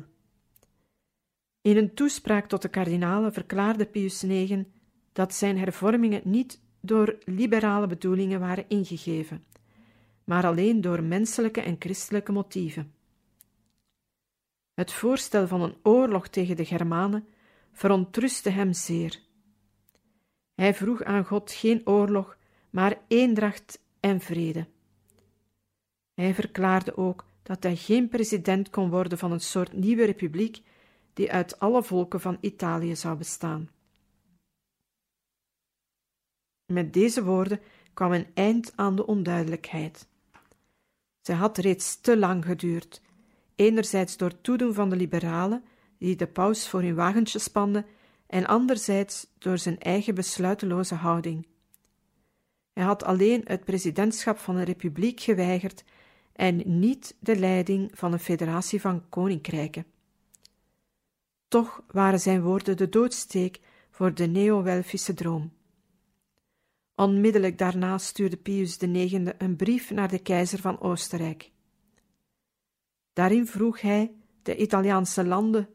In 1.61 1.77
een 1.77 1.93
toespraak 1.93 2.47
tot 2.47 2.61
de 2.61 2.69
kardinalen 2.69 3.33
verklaarde 3.33 3.85
Pius 3.85 4.23
IX 4.23 4.63
dat 5.11 5.33
zijn 5.33 5.57
hervormingen 5.57 6.21
niet 6.23 6.61
door 6.79 7.17
liberale 7.25 7.87
bedoelingen 7.87 8.39
waren 8.39 8.65
ingegeven, 8.67 9.45
maar 10.23 10.45
alleen 10.45 10.81
door 10.81 11.03
menselijke 11.03 11.61
en 11.61 11.75
christelijke 11.79 12.31
motieven. 12.31 12.93
Het 14.73 14.91
voorstel 14.91 15.47
van 15.47 15.61
een 15.61 15.75
oorlog 15.83 16.27
tegen 16.27 16.55
de 16.55 16.65
Germanen 16.65 17.27
verontrustte 17.71 18.49
hem 18.49 18.73
zeer. 18.73 19.21
Hij 20.55 20.73
vroeg 20.73 21.03
aan 21.03 21.25
God 21.25 21.51
geen 21.51 21.81
oorlog, 21.87 22.37
maar 22.69 23.01
eendracht 23.07 23.85
en 24.07 24.21
vrede. 24.21 24.67
Hij 26.13 26.33
verklaarde 26.33 26.97
ook 26.97 27.25
dat 27.43 27.63
hij 27.63 27.75
geen 27.75 28.09
president 28.09 28.69
kon 28.69 28.89
worden 28.89 29.17
van 29.17 29.31
een 29.31 29.39
soort 29.39 29.73
nieuwe 29.73 30.05
republiek 30.05 30.61
die 31.13 31.31
uit 31.31 31.59
alle 31.59 31.83
volken 31.83 32.21
van 32.21 32.37
Italië 32.41 32.95
zou 32.95 33.17
bestaan. 33.17 33.69
Met 36.65 36.93
deze 36.93 37.23
woorden 37.23 37.59
kwam 37.93 38.11
een 38.11 38.27
eind 38.33 38.73
aan 38.75 38.95
de 38.95 39.05
onduidelijkheid. 39.05 40.07
Zij 41.21 41.35
had 41.35 41.57
reeds 41.57 42.01
te 42.01 42.17
lang 42.17 42.45
geduurd, 42.45 43.01
enerzijds 43.55 44.17
door 44.17 44.41
toedoen 44.41 44.73
van 44.73 44.89
de 44.89 44.95
liberalen, 44.95 45.63
die 45.97 46.15
de 46.15 46.27
paus 46.27 46.69
voor 46.69 46.81
hun 46.81 46.95
wagentje 46.95 47.39
spanden, 47.39 47.85
en 48.27 48.45
anderzijds 48.45 49.27
door 49.37 49.57
zijn 49.57 49.79
eigen 49.79 50.15
besluiteloze 50.15 50.95
houding. 50.95 51.47
Hij 52.77 52.85
had 52.85 53.03
alleen 53.03 53.41
het 53.43 53.63
presidentschap 53.63 54.37
van 54.37 54.55
een 54.55 54.63
republiek 54.63 55.19
geweigerd 55.19 55.83
en 56.33 56.79
niet 56.79 57.15
de 57.19 57.35
leiding 57.35 57.91
van 57.93 58.13
een 58.13 58.19
federatie 58.19 58.81
van 58.81 59.09
koninkrijken. 59.09 59.85
Toch 61.47 61.83
waren 61.87 62.19
zijn 62.19 62.41
woorden 62.41 62.77
de 62.77 62.89
doodsteek 62.89 63.59
voor 63.91 64.13
de 64.13 64.25
neo-Welfische 64.25 65.13
droom. 65.13 65.53
Onmiddellijk 66.95 67.57
daarna 67.57 67.97
stuurde 67.97 68.37
Pius 68.37 68.77
IX 68.77 69.13
een 69.37 69.55
brief 69.55 69.91
naar 69.91 70.09
de 70.09 70.19
keizer 70.19 70.59
van 70.59 70.79
Oostenrijk. 70.79 71.51
Daarin 73.13 73.47
vroeg 73.47 73.81
hij 73.81 74.11
de 74.43 74.57
Italiaanse 74.57 75.25
landen 75.25 75.69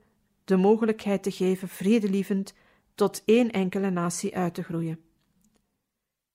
de 0.45 0.57
mogelijkheid 0.57 1.22
te 1.22 1.31
geven 1.31 1.68
vredelievend 1.68 2.55
tot 2.95 3.22
één 3.24 3.51
enkele 3.51 3.91
natie 3.91 4.37
uit 4.37 4.55
te 4.55 4.62
groeien. 4.62 5.01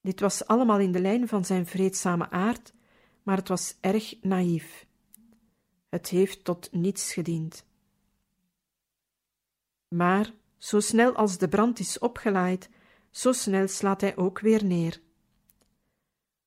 Dit 0.00 0.20
was 0.20 0.46
allemaal 0.46 0.78
in 0.78 0.92
de 0.92 1.00
lijn 1.00 1.28
van 1.28 1.44
zijn 1.44 1.66
vreedzame 1.66 2.30
aard, 2.30 2.72
maar 3.22 3.36
het 3.36 3.48
was 3.48 3.76
erg 3.80 4.22
naïef. 4.22 4.86
Het 5.88 6.08
heeft 6.08 6.44
tot 6.44 6.72
niets 6.72 7.12
gediend. 7.12 7.66
Maar 9.88 10.32
zo 10.56 10.80
snel 10.80 11.14
als 11.14 11.38
de 11.38 11.48
brand 11.48 11.78
is 11.78 11.98
opgelaaid, 11.98 12.70
zo 13.10 13.32
snel 13.32 13.68
slaat 13.68 14.00
hij 14.00 14.16
ook 14.16 14.40
weer 14.40 14.64
neer. 14.64 15.00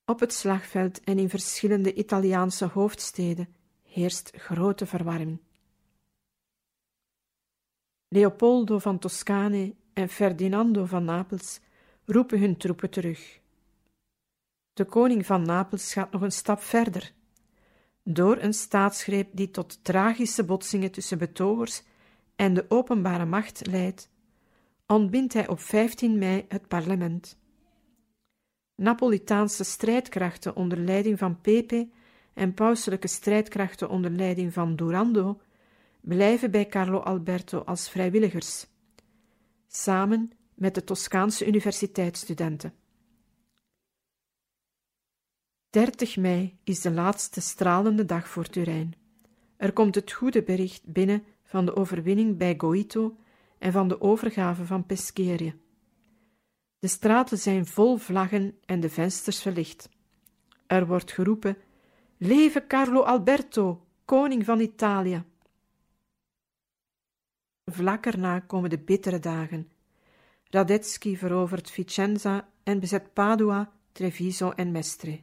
Op 0.05 0.19
het 0.19 0.33
slagveld 0.33 1.03
en 1.03 1.19
in 1.19 1.29
verschillende 1.29 1.93
Italiaanse 1.93 2.65
hoofdsteden 2.65 3.55
heerst 3.83 4.31
grote 4.35 4.85
verwarring. 4.85 5.39
Leopoldo 8.07 8.79
van 8.79 8.99
Toscane 8.99 9.75
en 9.93 10.09
Ferdinando 10.09 10.85
van 10.85 11.03
Napels 11.03 11.59
roepen 12.05 12.39
hun 12.39 12.57
troepen 12.57 12.89
terug. 12.89 13.40
De 14.73 14.85
koning 14.85 15.25
van 15.25 15.41
Napels 15.41 15.93
gaat 15.93 16.11
nog 16.11 16.21
een 16.21 16.31
stap 16.31 16.61
verder. 16.61 17.13
Door 18.03 18.37
een 18.37 18.53
staatsgreep 18.53 19.29
die 19.31 19.51
tot 19.51 19.83
tragische 19.83 20.43
botsingen 20.43 20.91
tussen 20.91 21.17
betogers 21.17 21.83
en 22.35 22.53
de 22.53 22.65
openbare 22.67 23.25
macht 23.25 23.67
leidt, 23.67 24.09
ontbindt 24.87 25.33
hij 25.33 25.47
op 25.47 25.59
15 25.59 26.17
mei 26.17 26.45
het 26.47 26.67
parlement. 26.67 27.39
Napolitaanse 28.75 29.63
strijdkrachten 29.63 30.55
onder 30.55 30.77
leiding 30.77 31.19
van 31.19 31.41
Pepe 31.41 31.89
en 32.33 32.53
pauselijke 32.53 33.07
strijdkrachten 33.07 33.89
onder 33.89 34.11
leiding 34.11 34.53
van 34.53 34.75
Durando 34.75 35.41
blijven 36.01 36.51
bij 36.51 36.65
Carlo 36.65 36.99
Alberto 36.99 37.59
als 37.59 37.89
vrijwilligers, 37.89 38.67
samen 39.67 40.31
met 40.53 40.75
de 40.75 40.83
Toscaanse 40.83 41.47
universiteitsstudenten. 41.47 42.80
30 45.71 46.17
mei 46.17 46.57
is 46.63 46.81
de 46.81 46.91
laatste 46.91 47.41
stralende 47.41 48.05
dag 48.05 48.27
voor 48.27 48.49
Turijn. 48.49 48.93
Er 49.57 49.73
komt 49.73 49.95
het 49.95 50.11
goede 50.11 50.43
bericht 50.43 50.85
binnen 50.85 51.23
van 51.43 51.65
de 51.65 51.75
overwinning 51.75 52.37
bij 52.37 52.55
Goito 52.57 53.17
en 53.57 53.71
van 53.71 53.87
de 53.87 54.01
overgave 54.01 54.65
van 54.65 54.85
Peschiera. 54.85 55.53
De 56.79 56.87
straten 56.87 57.37
zijn 57.37 57.65
vol 57.65 57.97
vlaggen 57.97 58.57
en 58.65 58.79
de 58.79 58.89
vensters 58.89 59.41
verlicht. 59.41 59.89
Er 60.67 60.87
wordt 60.87 61.11
geroepen: 61.11 61.57
Leve 62.17 62.67
Carlo 62.67 63.01
Alberto, 63.01 63.85
koning 64.05 64.45
van 64.45 64.59
Italië. 64.59 65.23
Vlak 67.65 68.05
erna 68.05 68.39
komen 68.39 68.69
de 68.69 68.79
bittere 68.79 69.19
dagen. 69.19 69.71
Radetzky 70.43 71.17
verovert 71.17 71.71
Vicenza 71.71 72.49
en 72.63 72.79
bezet 72.79 73.13
Padua, 73.13 73.71
Treviso 73.91 74.49
en 74.49 74.71
Mestre. 74.71 75.19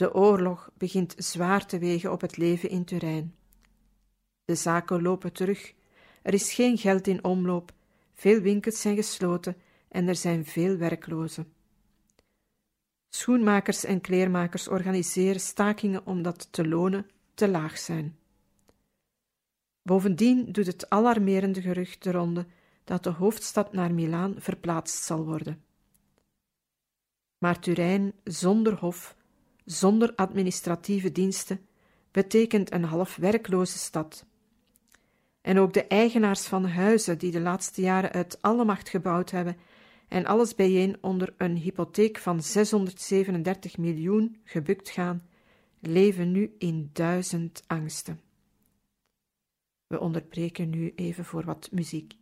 De 0.00 0.14
oorlog 0.14 0.70
begint 0.78 1.14
zwaar 1.16 1.66
te 1.66 1.78
wegen 1.78 2.12
op 2.12 2.20
het 2.20 2.36
leven 2.36 2.68
in 2.68 2.84
Turijn. 2.84 3.34
De 4.44 4.54
zaken 4.54 5.02
lopen 5.02 5.32
terug, 5.32 5.74
er 6.22 6.34
is 6.34 6.52
geen 6.52 6.78
geld 6.78 7.06
in 7.06 7.24
omloop, 7.24 7.72
veel 8.14 8.40
winkels 8.40 8.80
zijn 8.80 8.96
gesloten 8.96 9.56
en 9.88 10.08
er 10.08 10.16
zijn 10.16 10.44
veel 10.44 10.76
werklozen. 10.76 11.52
Schoenmakers 13.08 13.84
en 13.84 14.00
kleermakers 14.00 14.68
organiseren 14.68 15.40
stakingen 15.40 16.06
omdat 16.06 16.48
de 16.50 16.68
lonen 16.68 17.10
te 17.34 17.48
laag 17.48 17.78
zijn. 17.78 18.18
Bovendien 19.82 20.52
doet 20.52 20.66
het 20.66 20.90
alarmerende 20.90 21.60
gerucht 21.60 22.02
de 22.02 22.10
ronde 22.10 22.46
dat 22.84 23.02
de 23.04 23.10
hoofdstad 23.10 23.72
naar 23.72 23.94
Milaan 23.94 24.34
verplaatst 24.38 25.02
zal 25.02 25.24
worden. 25.24 25.64
Maar 27.38 27.58
Turijn 27.60 28.12
zonder 28.24 28.74
hof, 28.74 29.18
zonder 29.64 30.12
administratieve 30.14 31.12
diensten, 31.12 31.60
betekent 32.10 32.72
een 32.72 32.84
half 32.84 33.16
werkloze 33.16 33.78
stad. 33.78 34.26
En 35.40 35.58
ook 35.58 35.72
de 35.72 35.86
eigenaars 35.86 36.46
van 36.46 36.64
huizen 36.64 37.18
die 37.18 37.30
de 37.30 37.40
laatste 37.40 37.80
jaren 37.80 38.12
uit 38.12 38.42
alle 38.42 38.64
macht 38.64 38.88
gebouwd 38.88 39.30
hebben 39.30 39.56
en 40.08 40.26
alles 40.26 40.54
bijeen 40.54 40.96
onder 41.00 41.34
een 41.36 41.56
hypotheek 41.56 42.18
van 42.18 42.42
637 42.42 43.78
miljoen 43.78 44.36
gebukt 44.44 44.90
gaan, 44.90 45.28
leven 45.80 46.32
nu 46.32 46.54
in 46.58 46.90
duizend 46.92 47.62
angsten. 47.66 48.20
We 49.86 50.00
onderbreken 50.00 50.70
nu 50.70 50.92
even 50.96 51.24
voor 51.24 51.44
wat 51.44 51.68
muziek. 51.72 52.19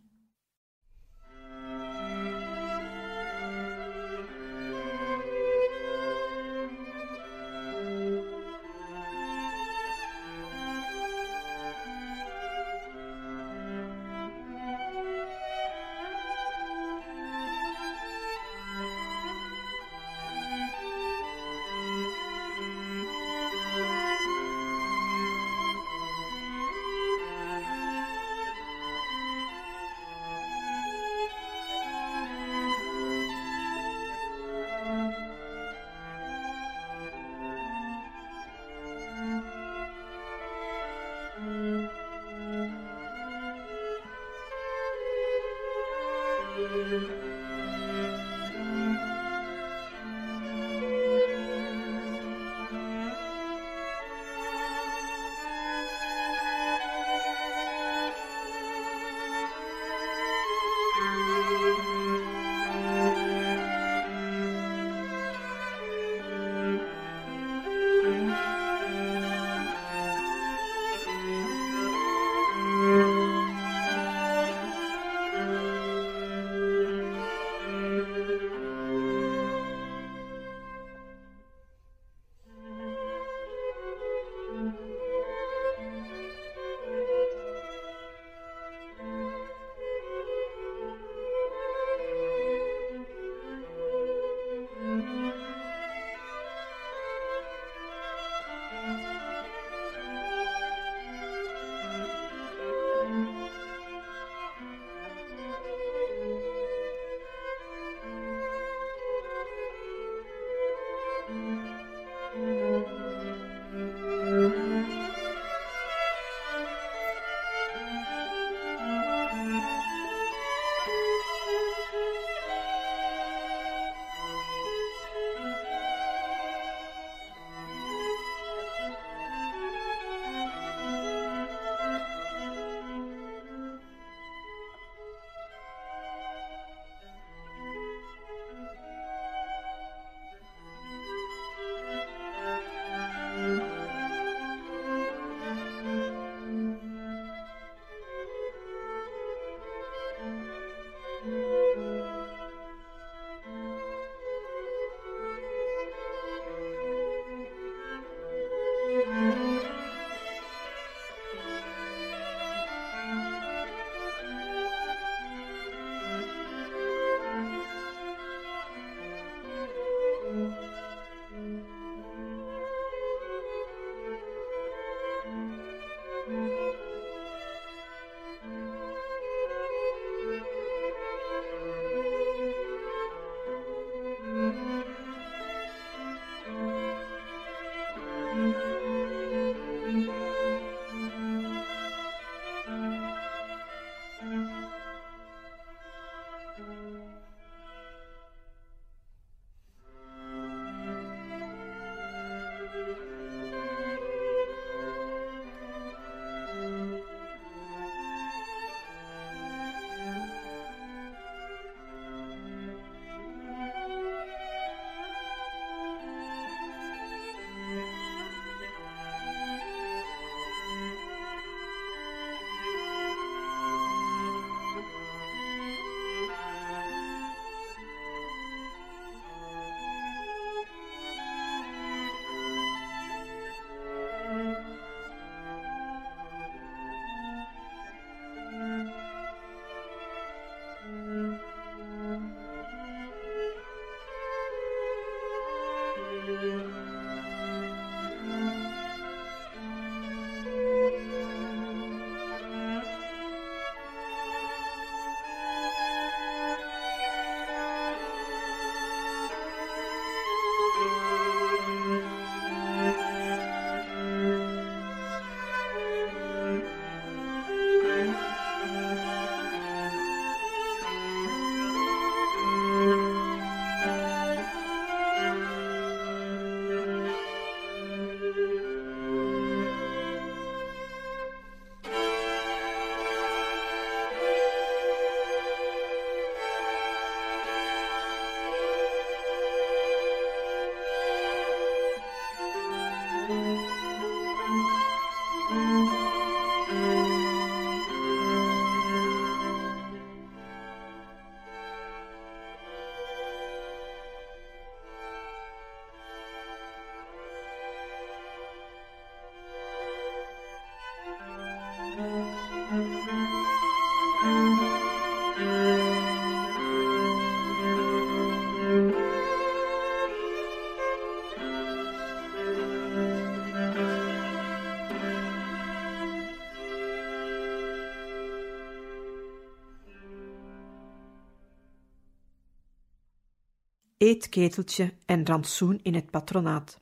Eetketeltje 334.09 334.93
en 335.05 335.25
rantsoen 335.25 335.79
in 335.83 335.93
het 335.93 336.09
patronaat. 336.09 336.79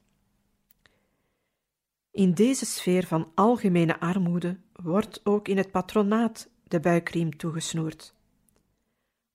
In 2.11 2.33
deze 2.33 2.65
sfeer 2.65 3.07
van 3.07 3.31
algemene 3.35 3.99
armoede 3.99 4.57
wordt 4.73 5.21
ook 5.23 5.47
in 5.47 5.57
het 5.57 5.71
patronaat 5.71 6.49
de 6.63 6.79
buikriem 6.79 7.37
toegesnoerd. 7.37 8.13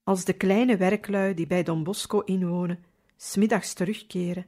Als 0.03 0.25
de 0.25 0.33
kleine 0.33 0.77
werklui 0.77 1.33
die 1.33 1.47
bij 1.47 1.63
Don 1.63 1.83
Bosco 1.83 2.19
inwonen, 2.19 2.83
smiddags 3.15 3.73
terugkeren, 3.73 4.45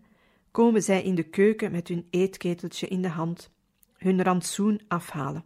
komen 0.51 0.83
zij 0.83 1.03
in 1.03 1.15
de 1.15 1.23
keuken 1.23 1.71
met 1.71 1.87
hun 1.87 2.07
eetketeltje 2.09 2.87
in 2.87 3.01
de 3.01 3.09
hand, 3.09 3.51
hun 3.93 4.23
rantsoen 4.23 4.81
afhalen. 4.87 5.45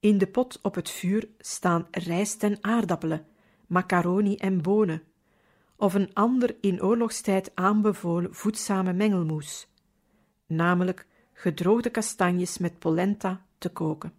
In 0.00 0.18
de 0.18 0.26
pot 0.26 0.58
op 0.62 0.74
het 0.74 0.90
vuur 0.90 1.28
staan 1.38 1.86
rijst 1.90 2.42
en 2.42 2.58
aardappelen, 2.60 3.26
macaroni 3.66 4.36
en 4.36 4.62
bonen, 4.62 5.02
of 5.82 5.94
een 5.94 6.14
ander 6.14 6.56
in 6.60 6.82
oorlogstijd 6.82 7.50
aanbevolen 7.54 8.34
voedzame 8.34 8.92
mengelmoes, 8.92 9.68
namelijk 10.46 11.06
gedroogde 11.32 11.90
kastanjes 11.90 12.58
met 12.58 12.78
polenta 12.78 13.46
te 13.58 13.68
koken. 13.68 14.12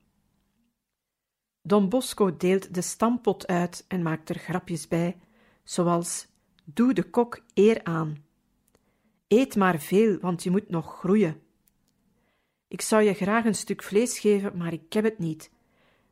Don 1.61 1.89
Bosco 1.89 2.37
deelt 2.37 2.73
de 2.73 2.81
stampot 2.81 3.47
uit 3.47 3.85
en 3.87 4.01
maakt 4.01 4.29
er 4.29 4.39
grapjes 4.39 4.87
bij, 4.87 5.19
zoals: 5.63 6.27
Doe 6.63 6.93
de 6.93 7.03
kok 7.03 7.39
eer 7.53 7.83
aan. 7.83 8.23
Eet 9.27 9.55
maar 9.55 9.79
veel, 9.79 10.19
want 10.19 10.43
je 10.43 10.51
moet 10.51 10.69
nog 10.69 10.99
groeien. 10.99 11.41
Ik 12.67 12.81
zou 12.81 13.03
je 13.03 13.13
graag 13.13 13.45
een 13.45 13.55
stuk 13.55 13.83
vlees 13.83 14.19
geven, 14.19 14.57
maar 14.57 14.73
ik 14.73 14.93
heb 14.93 15.03
het 15.03 15.19
niet. 15.19 15.51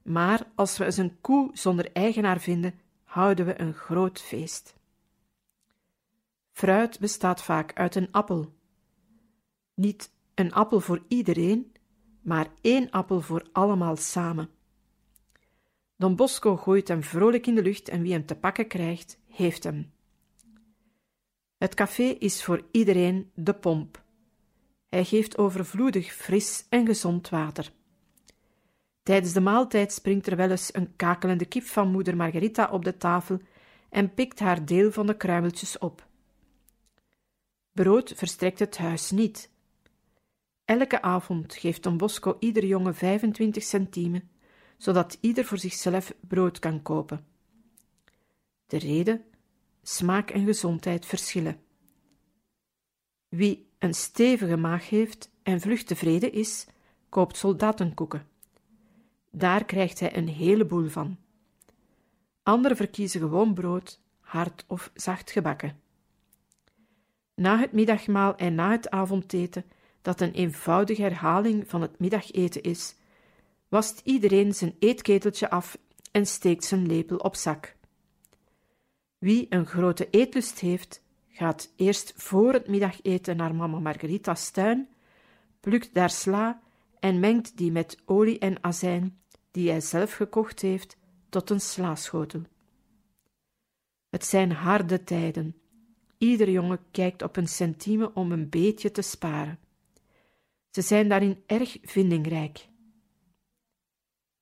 Maar 0.02 0.47
als 0.56 0.78
we 0.78 0.86
eens 0.86 0.97
een 0.97 1.22
koe 1.22 1.49
zonder 1.54 1.91
eigenaar 1.93 2.39
vinden, 2.39 2.80
houden 3.04 3.45
we 3.45 3.62
een 3.62 3.74
groot 3.74 4.22
feest. 4.22 4.80
Fruit 6.62 6.99
bestaat 6.99 7.43
vaak 7.43 7.74
uit 7.74 7.95
een 7.95 8.12
appel. 8.12 8.53
Niet 9.74 10.12
een 10.36 10.53
appel 10.53 10.80
voor 10.80 11.03
iedereen, 11.07 11.72
maar 12.22 12.47
één 12.62 12.89
appel 12.89 13.22
voor 13.22 13.45
allemaal 13.51 13.95
samen. 13.95 14.49
Don 15.95 16.16
Bosco 16.16 16.57
gooit 16.57 16.88
hem 16.88 17.03
vrolijk 17.03 17.47
in 17.47 17.55
de 17.55 17.62
lucht 17.62 17.89
en 17.89 18.01
wie 18.01 18.12
hem 18.12 18.26
te 18.26 18.36
pakken 18.36 18.68
krijgt, 18.68 19.20
heeft 19.28 19.64
hem. 19.64 19.91
Het 21.57 21.74
café 21.74 22.03
is 22.03 22.43
voor 22.43 22.66
iedereen 22.72 23.32
de 23.34 23.53
pomp. 23.53 24.03
Hij 24.89 25.05
geeft 25.05 25.38
overvloedig 25.38 26.14
fris 26.14 26.66
en 26.70 26.86
gezond 26.86 27.30
water. 27.30 27.72
Tijdens 29.03 29.34
de 29.34 29.41
maaltijd 29.41 29.93
springt 29.93 30.28
er 30.28 30.36
wel 30.36 30.49
eens 30.49 30.74
een 30.74 30.95
kakelende 30.95 31.45
kip 31.45 31.64
van 31.64 31.91
moeder 31.91 32.16
Margarita 32.16 32.70
op 32.72 32.84
de 32.84 32.97
tafel 32.97 33.39
en 33.89 34.14
pikt 34.14 34.39
haar 34.39 34.66
deel 34.66 34.91
van 34.91 35.05
de 35.05 35.18
kruimeltjes 35.18 35.78
op. 35.78 36.09
Brood 37.74 38.13
verstrekt 38.15 38.59
het 38.59 38.78
huis 38.78 39.11
niet. 39.11 39.49
Elke 40.65 41.01
avond 41.01 41.55
geeft 41.55 41.84
Don 41.84 41.97
Bosco 41.97 42.38
ieder 42.39 42.65
jongen 42.65 42.95
25 42.95 43.63
centimen, 43.63 44.30
zodat 44.78 45.17
ieder 45.22 45.45
voor 45.45 45.57
zichzelf 45.57 46.13
brood 46.19 46.59
kan 46.59 46.82
kopen. 46.82 47.26
De 48.65 48.78
reden: 48.78 49.24
smaak 49.82 50.30
en 50.30 50.45
gezondheid 50.45 51.05
verschillen. 51.05 51.59
Wie 53.28 53.69
een 53.80 53.93
stevige 53.93 54.57
maag 54.57 54.89
heeft 54.89 55.32
en 55.43 55.61
vlug 55.61 55.84
tevreden 55.84 56.34
is, 56.34 56.67
koopt 57.09 57.38
soldatenkoeken. 57.38 58.28
Daar 59.30 59.65
krijgt 59.65 59.99
hij 59.99 60.17
een 60.17 60.28
heleboel 60.28 60.88
van. 60.88 61.17
Anderen 62.43 62.78
verkiezen 62.78 63.19
gewoon 63.19 63.53
brood, 63.53 64.01
hard 64.19 64.63
of 64.67 64.91
zacht 64.93 65.32
gebakken. 65.32 65.80
Na 67.42 67.58
het 67.58 67.72
middagmaal 67.72 68.36
en 68.36 68.56
na 68.56 68.72
het 68.72 68.89
avondeten, 68.89 69.66
dat 70.02 70.22
een 70.22 70.32
eenvoudige 70.32 71.02
herhaling 71.02 71.70
van 71.70 71.82
het 71.82 72.00
middageten 72.00 72.62
is, 72.62 72.96
wast 73.68 74.02
iedereen 74.04 74.54
zijn 74.54 74.76
eetketeltje 74.80 75.50
af 75.50 75.78
en 76.12 76.26
steekt 76.26 76.64
zijn 76.64 76.88
lepel 76.88 77.18
op 77.18 77.36
zak. 77.36 77.76
Wie 79.18 79.46
een 79.50 79.66
grote 79.66 80.10
eetlust 80.10 80.60
heeft, 80.60 81.04
gaat 81.30 81.74
eerst 81.76 82.14
voor 82.16 82.54
het 82.54 82.68
middageten 82.68 83.38
naar 83.38 83.56
mama 83.56 83.80
Margarita's 83.80 84.50
tuin, 84.50 84.89
plukt 85.60 85.94
daar 85.94 86.10
sla 86.10 86.62
en 87.00 87.20
mengt 87.20 87.58
die 87.58 87.72
met 87.72 87.98
olie 88.06 88.39
en 88.39 88.64
azijn, 88.64 89.22
die 89.52 89.70
hij 89.70 89.82
zelf 89.82 90.14
gekocht 90.14 90.60
heeft, 90.62 90.98
tot 91.30 91.50
een 91.50 91.62
slaaschotel. 91.62 92.42
Het 94.10 94.26
zijn 94.26 94.52
harde 94.52 95.04
tijden. 95.04 95.61
Ieder 96.22 96.49
jongen 96.49 96.80
kijkt 96.91 97.22
op 97.22 97.36
een 97.36 97.47
centime 97.47 98.13
om 98.13 98.32
een 98.32 98.49
beetje 98.49 98.91
te 98.91 99.01
sparen. 99.01 99.59
Ze 100.69 100.82
zijn 100.82 101.09
daarin 101.09 101.43
erg 101.45 101.78
vindingrijk. 101.82 102.67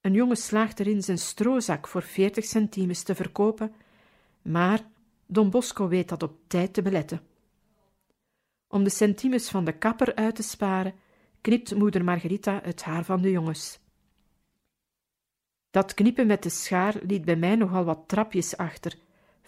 Een 0.01 0.13
jongen 0.13 0.37
slaagt 0.37 0.79
erin 0.79 1.03
zijn 1.03 1.17
stroozak 1.17 1.87
voor 1.87 2.01
veertig 2.01 2.45
centimes 2.45 3.03
te 3.03 3.15
verkopen, 3.15 3.73
maar 4.41 4.91
Don 5.25 5.49
Bosco 5.49 5.87
weet 5.87 6.09
dat 6.09 6.23
op 6.23 6.37
tijd 6.47 6.73
te 6.73 6.81
beletten. 6.81 7.21
Om 8.67 8.83
de 8.83 8.89
centimes 8.89 9.49
van 9.49 9.65
de 9.65 9.77
kapper 9.77 10.15
uit 10.15 10.35
te 10.35 10.43
sparen, 10.43 10.93
knipt 11.41 11.75
moeder 11.75 12.03
Margarita 12.03 12.59
het 12.63 12.83
haar 12.83 13.05
van 13.05 13.21
de 13.21 13.31
jongens. 13.31 13.79
Dat 15.69 15.93
knippen 15.93 16.27
met 16.27 16.43
de 16.43 16.49
schaar 16.49 16.95
liet 17.03 17.25
bij 17.25 17.35
mij 17.35 17.55
nogal 17.55 17.83
wat 17.83 18.07
trapjes 18.07 18.57
achter, 18.57 18.97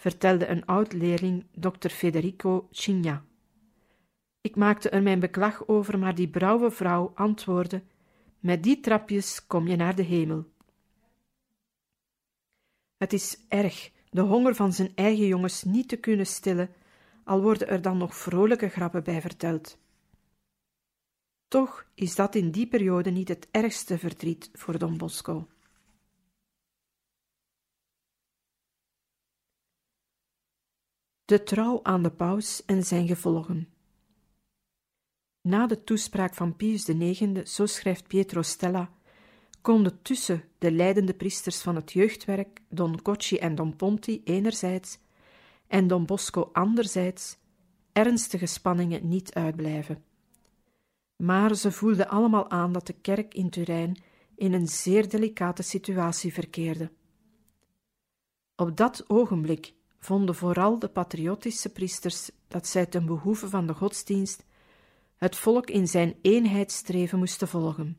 vertelde 0.01 0.47
een 0.47 0.65
oud-leerling, 0.65 1.45
dokter 1.53 1.89
Federico 1.89 2.67
Cigna. 2.71 3.23
Ik 4.41 4.55
maakte 4.55 4.89
er 4.89 5.01
mijn 5.01 5.19
beklag 5.19 5.67
over, 5.67 5.99
maar 5.99 6.15
die 6.15 6.29
brouwe 6.29 6.71
vrouw 6.71 7.11
antwoordde: 7.15 7.83
Met 8.39 8.63
die 8.63 8.79
trapjes 8.79 9.47
kom 9.47 9.67
je 9.67 9.75
naar 9.75 9.95
de 9.95 10.01
hemel. 10.01 10.45
Het 12.97 13.13
is 13.13 13.45
erg 13.47 13.91
de 14.09 14.21
honger 14.21 14.55
van 14.55 14.73
zijn 14.73 14.91
eigen 14.95 15.27
jongens 15.27 15.63
niet 15.63 15.87
te 15.87 15.97
kunnen 15.97 16.27
stillen, 16.27 16.69
al 17.23 17.41
worden 17.41 17.67
er 17.67 17.81
dan 17.81 17.97
nog 17.97 18.15
vrolijke 18.15 18.69
grappen 18.69 19.03
bij 19.03 19.21
verteld. 19.21 19.77
Toch 21.47 21.85
is 21.93 22.15
dat 22.15 22.35
in 22.35 22.51
die 22.51 22.67
periode 22.67 23.09
niet 23.09 23.27
het 23.27 23.47
ergste 23.51 23.97
verdriet 23.97 24.49
voor 24.53 24.77
Don 24.77 24.97
Bosco. 24.97 25.47
De 31.31 31.43
trouw 31.43 31.79
aan 31.83 32.03
de 32.03 32.11
paus 32.11 32.65
en 32.65 32.83
zijn 32.83 33.07
gevolgen. 33.07 33.67
Na 35.41 35.67
de 35.67 35.83
toespraak 35.83 36.33
van 36.33 36.55
Pius 36.55 36.89
IX, 36.89 37.55
zo 37.55 37.65
schrijft 37.65 38.07
Pietro 38.07 38.41
Stella, 38.41 38.91
konden 39.61 40.01
tussen 40.01 40.43
de 40.57 40.71
leidende 40.71 41.13
priesters 41.13 41.61
van 41.61 41.75
het 41.75 41.91
jeugdwerk, 41.91 42.61
Don 42.69 43.01
Cocci 43.01 43.37
en 43.37 43.55
Don 43.55 43.75
Ponti 43.75 44.21
enerzijds, 44.23 44.97
en 45.67 45.87
Don 45.87 46.05
Bosco 46.05 46.49
anderzijds, 46.53 47.37
ernstige 47.91 48.45
spanningen 48.45 49.07
niet 49.07 49.33
uitblijven. 49.33 50.03
Maar 51.15 51.55
ze 51.55 51.71
voelden 51.71 52.09
allemaal 52.09 52.49
aan 52.49 52.71
dat 52.71 52.87
de 52.87 52.95
kerk 53.01 53.33
in 53.33 53.49
Turijn 53.49 54.01
in 54.35 54.53
een 54.53 54.67
zeer 54.67 55.09
delicate 55.09 55.63
situatie 55.63 56.33
verkeerde. 56.33 56.91
Op 58.55 58.77
dat 58.77 59.03
ogenblik 59.09 59.73
vonden 60.01 60.35
vooral 60.35 60.79
de 60.79 60.87
patriotische 60.87 61.69
priesters 61.69 62.31
dat 62.47 62.67
zij 62.67 62.85
ten 62.85 63.05
behoeve 63.05 63.49
van 63.49 63.67
de 63.67 63.73
godsdienst 63.73 64.43
het 65.15 65.35
volk 65.35 65.69
in 65.69 65.87
zijn 65.87 66.15
eenheidsstreven 66.21 67.19
moesten 67.19 67.47
volgen. 67.47 67.97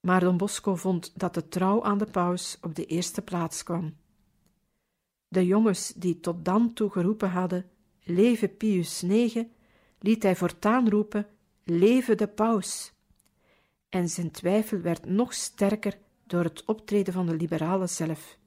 Maar 0.00 0.20
Don 0.20 0.36
Bosco 0.36 0.74
vond 0.76 1.12
dat 1.20 1.34
de 1.34 1.48
trouw 1.48 1.82
aan 1.82 1.98
de 1.98 2.06
paus 2.10 2.58
op 2.60 2.74
de 2.74 2.86
eerste 2.86 3.22
plaats 3.22 3.62
kwam. 3.62 3.96
De 5.28 5.46
jongens 5.46 5.92
die 5.96 6.20
tot 6.20 6.44
dan 6.44 6.72
toe 6.72 6.90
geroepen 6.90 7.30
hadden: 7.30 7.70
Leve 8.02 8.48
Pius 8.48 9.02
IX, 9.02 9.44
liet 9.98 10.22
hij 10.22 10.36
voortaan 10.36 10.88
roepen: 10.88 11.26
Leve 11.64 12.14
de 12.14 12.28
paus. 12.28 12.92
En 13.88 14.08
zijn 14.08 14.30
twijfel 14.30 14.80
werd 14.80 15.06
nog 15.06 15.34
sterker 15.34 15.98
door 16.26 16.44
het 16.44 16.64
optreden 16.64 17.12
van 17.12 17.26
de 17.26 17.34
liberalen 17.34 17.88
zelf. 17.88 18.38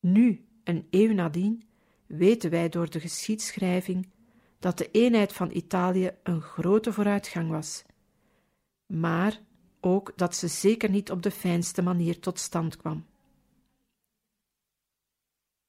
Nu, 0.00 0.45
een 0.68 0.86
eeuw 0.90 1.12
nadien, 1.12 1.62
weten 2.06 2.50
wij 2.50 2.68
door 2.68 2.90
de 2.90 3.00
geschiedschrijving 3.00 4.08
dat 4.58 4.78
de 4.78 4.90
eenheid 4.90 5.32
van 5.32 5.50
Italië 5.50 6.10
een 6.22 6.40
grote 6.40 6.92
vooruitgang 6.92 7.50
was, 7.50 7.84
maar 8.86 9.40
ook 9.80 10.12
dat 10.16 10.34
ze 10.34 10.48
zeker 10.48 10.90
niet 10.90 11.10
op 11.10 11.22
de 11.22 11.30
fijnste 11.30 11.82
manier 11.82 12.20
tot 12.20 12.38
stand 12.38 12.76
kwam. 12.76 13.06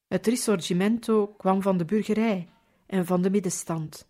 Het 0.07 0.27
risorgimento 0.27 1.27
kwam 1.27 1.61
van 1.61 1.77
de 1.77 1.85
burgerij 1.85 2.49
en 2.85 3.05
van 3.05 3.21
de 3.21 3.29
middenstand. 3.29 4.07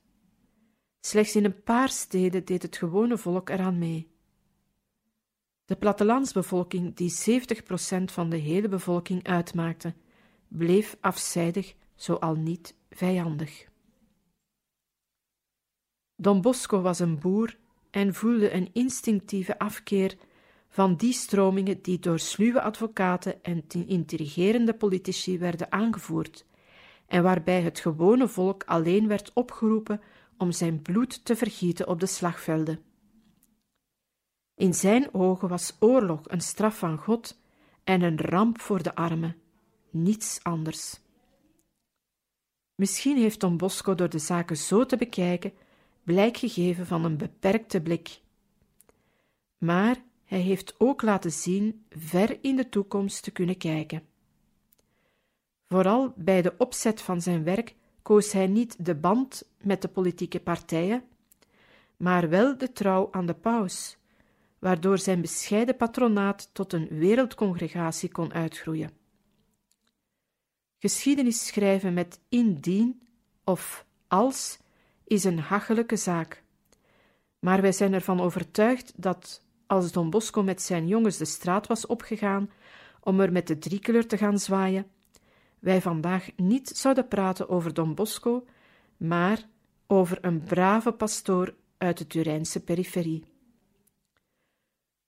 Slechts 1.00 1.36
in 1.36 1.46
een 1.46 1.64
paar 1.64 1.90
steden 1.90 2.46
deed 2.46 2.62
het 2.62 2.78
gewone 2.78 3.18
volk 3.18 3.50
eraan 3.50 3.78
mee. 3.78 4.08
De 5.66 5.76
plattelandsbevolking, 5.76 6.96
die 6.96 7.42
70% 8.02 8.04
van 8.04 8.30
de 8.30 8.38
hele 8.38 8.68
bevolking 8.68 9.28
uitmaakte, 9.28 9.94
bleef 10.48 10.98
afzijdig 11.00 11.76
zo 11.96 12.14
al 12.14 12.36
niet 12.36 12.76
vijandig. 12.90 13.68
Don 16.16 16.42
Bosco 16.42 16.82
was 16.82 17.00
een 17.00 17.20
boer 17.20 17.58
en 17.90 18.14
voelde 18.14 18.54
een 18.54 18.70
instinctieve 18.74 19.60
afkeer 19.60 20.18
van 20.70 20.96
die 20.96 21.14
stromingen 21.14 21.82
die 21.82 22.00
door 22.00 22.20
sluwe 22.20 22.62
advocaten 22.62 23.44
en 23.44 23.64
intrigerende 23.88 24.74
politici 24.74 25.40
werden 25.40 25.72
aangevoerd, 25.72 26.46
en 27.08 27.24
waarbij 27.24 27.62
het 27.62 27.80
gewone 27.80 28.28
volk 28.28 28.64
alleen 28.64 29.08
werd 29.08 29.32
opgeroepen 29.34 30.02
om 30.38 30.52
zijn 30.52 30.82
bloed 30.82 31.26
te 31.26 31.36
vergieten 31.36 31.88
op 31.88 32.00
de 32.00 32.06
slagvelden. 32.06 32.82
In 34.56 34.74
zijn 34.74 35.14
ogen 35.14 35.50
was 35.50 35.76
oorlog 35.80 36.22
een 36.24 36.42
straf 36.42 36.78
van 36.78 36.98
God 36.98 37.40
en 37.84 38.02
een 38.02 38.18
ramp 38.18 38.62
voor 38.62 38.84
de 38.84 38.96
armen, 38.96 39.36
niets 40.04 40.40
anders. 40.44 41.00
Misschien 42.76 43.18
heeft 43.18 43.40
Don 43.40 43.58
Bosco 43.58 43.96
door 43.96 44.10
de 44.10 44.20
zaken 44.20 44.58
zo 44.58 44.86
te 44.86 44.98
bekijken 44.98 45.54
blijk 46.04 46.38
gegeven 46.38 46.86
van 46.86 47.06
een 47.06 47.18
beperkte 47.18 47.82
blik. 47.82 48.22
Maar 49.58 50.04
hij 50.26 50.40
heeft 50.40 50.76
ook 50.78 51.02
laten 51.02 51.32
zien 51.32 51.86
ver 51.90 52.38
in 52.42 52.56
de 52.56 52.70
toekomst 52.70 53.24
te 53.24 53.32
kunnen 53.32 53.58
kijken. 53.58 54.04
Vooral 55.68 56.14
bij 56.16 56.42
de 56.42 56.54
opzet 56.58 57.02
van 57.02 57.22
zijn 57.22 57.44
werk 57.44 57.76
koos 58.02 58.32
hij 58.32 58.48
niet 58.48 58.86
de 58.86 58.96
band 58.96 59.50
met 59.62 59.82
de 59.82 59.88
politieke 59.88 60.40
partijen, 60.40 61.04
maar 61.98 62.30
wel 62.30 62.58
de 62.58 62.72
trouw 62.72 63.08
aan 63.12 63.26
de 63.26 63.34
paus, 63.34 63.98
waardoor 64.60 64.98
zijn 64.98 65.22
bescheiden 65.22 65.76
patronaat 65.76 66.50
tot 66.54 66.74
een 66.74 66.88
wereldcongregatie 66.88 68.12
kon 68.12 68.34
uitgroeien. 68.34 68.97
Geschiedenis 70.80 71.48
schrijven 71.48 71.94
met 71.94 72.20
indien 72.30 73.02
of 73.44 73.86
als 74.08 74.60
is 75.04 75.24
een 75.24 75.40
hachelijke 75.40 75.96
zaak. 75.96 76.44
Maar 77.40 77.62
wij 77.62 77.72
zijn 77.72 77.94
ervan 77.94 78.22
overtuigd 78.22 78.94
dat, 78.96 79.42
als 79.68 79.92
Don 79.92 80.10
Bosco 80.10 80.44
met 80.44 80.62
zijn 80.62 80.88
jongens 80.88 81.18
de 81.18 81.26
straat 81.26 81.68
was 81.68 81.86
opgegaan 81.86 82.50
om 83.00 83.20
er 83.20 83.32
met 83.32 83.48
de 83.48 83.58
driekleur 83.58 84.08
te 84.08 84.18
gaan 84.18 84.40
zwaaien, 84.40 84.88
wij 85.60 85.82
vandaag 85.82 86.30
niet 86.36 86.70
zouden 86.70 87.08
praten 87.08 87.50
over 87.50 87.74
Don 87.74 87.96
Bosco, 87.96 88.46
maar 88.98 89.48
over 89.88 90.18
een 90.22 90.44
brave 90.44 90.92
pastoor 90.92 91.56
uit 91.78 91.98
de 91.98 92.08
Turijnse 92.08 92.64
periferie. 92.64 93.24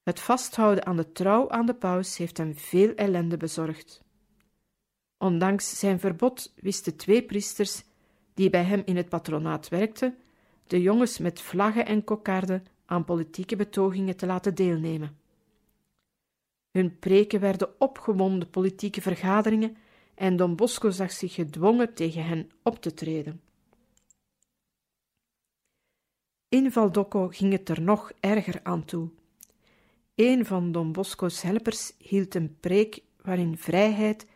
Het 0.04 0.20
vasthouden 0.20 0.86
aan 0.86 0.96
de 0.96 1.12
trouw 1.12 1.50
aan 1.50 1.66
de 1.66 1.74
paus 1.74 2.18
heeft 2.18 2.38
hem 2.38 2.56
veel 2.56 2.94
ellende 2.94 3.38
bezorgd. 3.38 4.02
Ondanks 5.20 5.80
zijn 5.80 6.00
verbod 6.00 6.54
wisten 6.56 6.96
twee 6.96 7.24
priesters 7.24 7.84
die 8.34 8.50
bij 8.50 8.64
hem 8.64 8.82
in 8.86 8.96
het 8.96 9.10
patronaat 9.10 9.70
werkten, 9.70 10.18
de 10.68 10.82
jongens 10.82 11.18
met 11.18 11.42
vlaggen 11.42 11.86
en 11.86 12.04
kokarden 12.04 12.66
aan 12.86 13.06
politieke 13.06 13.56
betogingen 13.56 14.16
te 14.16 14.26
laten 14.26 14.56
deelnemen. 14.56 15.18
Hun 16.72 17.00
preken 17.00 17.40
werden 17.40 17.82
opgewonden 17.82 18.50
politieke 18.50 19.02
vergaderingen 19.02 19.78
en 20.16 20.36
Don 20.36 20.56
Bosco 20.56 20.90
zag 20.90 21.12
zich 21.12 21.34
gedwongen 21.34 21.94
tegen 21.94 22.26
hen 22.26 22.52
op 22.64 22.82
te 22.82 22.94
treden. 22.94 23.42
In 26.50 26.72
Valdocco 26.72 27.28
ging 27.28 27.52
het 27.52 27.70
er 27.70 27.82
nog 27.82 28.12
erger 28.20 28.60
aan 28.64 28.86
toe. 28.86 29.10
Een 30.16 30.46
van 30.46 30.72
Don 30.72 30.92
Bosco's 30.92 31.42
helpers 31.42 31.94
hield 31.98 32.36
een 32.36 32.58
preek 32.60 33.02
waarin 33.22 33.58
vrijheid, 33.58 34.28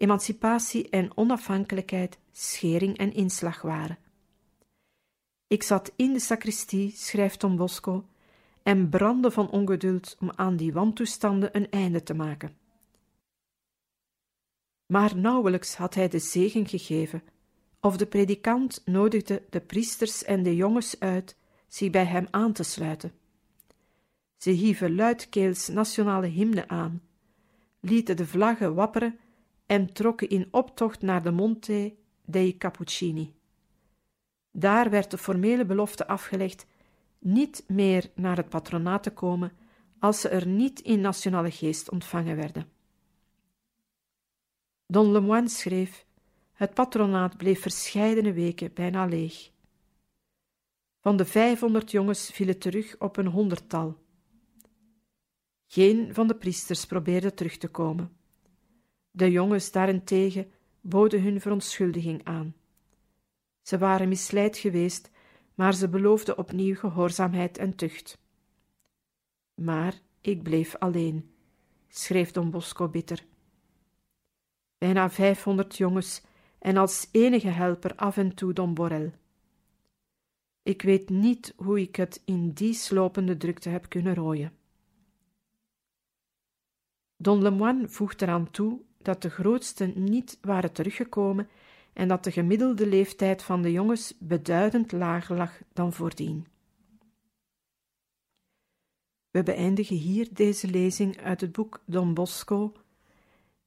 emancipatie 0.00 0.88
en 0.88 1.16
onafhankelijkheid 1.16 2.18
schering 2.32 2.98
en 2.98 3.12
inslag 3.12 3.62
waren. 3.62 3.98
Ik 5.46 5.62
zat 5.62 5.92
in 5.96 6.12
de 6.12 6.18
sacristie, 6.18 6.90
schrijft 6.90 7.40
Don 7.40 7.56
Bosco, 7.56 8.08
en 8.62 8.88
brandde 8.88 9.30
van 9.30 9.50
ongeduld 9.50 10.16
om 10.20 10.30
aan 10.34 10.56
die 10.56 10.72
wantoestanden 10.72 11.56
een 11.56 11.70
einde 11.70 12.02
te 12.02 12.14
maken. 12.14 12.56
Maar 14.86 15.16
nauwelijks 15.16 15.74
had 15.74 15.94
hij 15.94 16.08
de 16.08 16.18
zegen 16.18 16.68
gegeven, 16.68 17.22
of 17.80 17.96
de 17.96 18.06
predikant 18.06 18.82
nodigde 18.84 19.42
de 19.50 19.60
priesters 19.60 20.24
en 20.24 20.42
de 20.42 20.56
jongens 20.56 21.00
uit 21.00 21.36
zich 21.68 21.90
bij 21.90 22.04
hem 22.04 22.26
aan 22.30 22.52
te 22.52 22.62
sluiten. 22.62 23.12
Ze 24.36 24.50
hieven 24.50 24.94
luidkeels 24.94 25.68
nationale 25.68 26.26
hymne 26.26 26.68
aan, 26.68 27.02
lieten 27.80 28.16
de 28.16 28.26
vlaggen 28.26 28.74
wapperen 28.74 29.18
en 29.70 29.92
trokken 29.92 30.28
in 30.28 30.48
optocht 30.50 31.02
naar 31.02 31.22
de 31.22 31.30
Monte 31.30 31.94
dei 32.24 32.56
Cappuccini. 32.56 33.34
Daar 34.50 34.90
werd 34.90 35.10
de 35.10 35.18
formele 35.18 35.64
belofte 35.64 36.06
afgelegd 36.06 36.66
niet 37.18 37.64
meer 37.66 38.10
naar 38.14 38.36
het 38.36 38.48
patronaat 38.48 39.02
te 39.02 39.10
komen 39.10 39.52
als 39.98 40.20
ze 40.20 40.28
er 40.28 40.46
niet 40.46 40.80
in 40.80 41.00
nationale 41.00 41.50
geest 41.50 41.90
ontvangen 41.90 42.36
werden. 42.36 42.68
Don 44.86 45.12
Lemoine 45.12 45.48
schreef: 45.48 46.06
Het 46.52 46.74
patronaat 46.74 47.36
bleef 47.36 47.60
verscheidene 47.60 48.32
weken 48.32 48.74
bijna 48.74 49.06
leeg. 49.06 49.50
Van 51.00 51.16
de 51.16 51.24
vijfhonderd 51.24 51.90
jongens 51.90 52.30
vielen 52.30 52.58
terug 52.58 52.96
op 52.98 53.16
een 53.16 53.26
honderdtal. 53.26 53.96
Geen 55.66 56.14
van 56.14 56.26
de 56.26 56.36
priesters 56.36 56.86
probeerde 56.86 57.34
terug 57.34 57.56
te 57.56 57.68
komen. 57.68 58.18
De 59.20 59.30
jongens 59.30 59.70
daarentegen 59.70 60.50
boden 60.80 61.22
hun 61.22 61.40
verontschuldiging 61.40 62.24
aan. 62.24 62.54
Ze 63.62 63.78
waren 63.78 64.08
misleid 64.08 64.58
geweest, 64.58 65.10
maar 65.54 65.74
ze 65.74 65.88
beloofden 65.88 66.38
opnieuw 66.38 66.74
gehoorzaamheid 66.74 67.58
en 67.58 67.76
tucht. 67.76 68.18
Maar 69.54 70.00
ik 70.20 70.42
bleef 70.42 70.76
alleen, 70.76 71.34
schreef 71.88 72.30
Don 72.30 72.50
Bosco 72.50 72.88
bitter. 72.88 73.24
Bijna 74.78 75.10
vijfhonderd 75.10 75.76
jongens 75.76 76.22
en 76.58 76.76
als 76.76 77.08
enige 77.12 77.48
helper 77.48 77.94
af 77.94 78.16
en 78.16 78.34
toe 78.34 78.52
Don 78.52 78.74
Borel. 78.74 79.12
Ik 80.62 80.82
weet 80.82 81.08
niet 81.08 81.54
hoe 81.56 81.80
ik 81.80 81.96
het 81.96 82.22
in 82.24 82.52
die 82.52 82.74
slopende 82.74 83.36
drukte 83.36 83.68
heb 83.68 83.88
kunnen 83.88 84.14
rooien. 84.14 84.52
Don 87.16 87.42
Lemoine 87.42 87.88
voegt 87.88 88.22
eraan 88.22 88.50
toe 88.50 88.88
dat 89.02 89.22
de 89.22 89.30
grootsten 89.30 89.92
niet 90.04 90.38
waren 90.40 90.72
teruggekomen 90.72 91.48
en 91.92 92.08
dat 92.08 92.24
de 92.24 92.30
gemiddelde 92.30 92.86
leeftijd 92.86 93.42
van 93.42 93.62
de 93.62 93.72
jongens 93.72 94.14
beduidend 94.18 94.92
lager 94.92 95.36
lag 95.36 95.60
dan 95.72 95.92
voordien. 95.92 96.46
We 99.30 99.42
beëindigen 99.42 99.96
hier 99.96 100.28
deze 100.32 100.66
lezing 100.66 101.20
uit 101.20 101.40
het 101.40 101.52
boek 101.52 101.82
Don 101.84 102.14
Bosco 102.14 102.72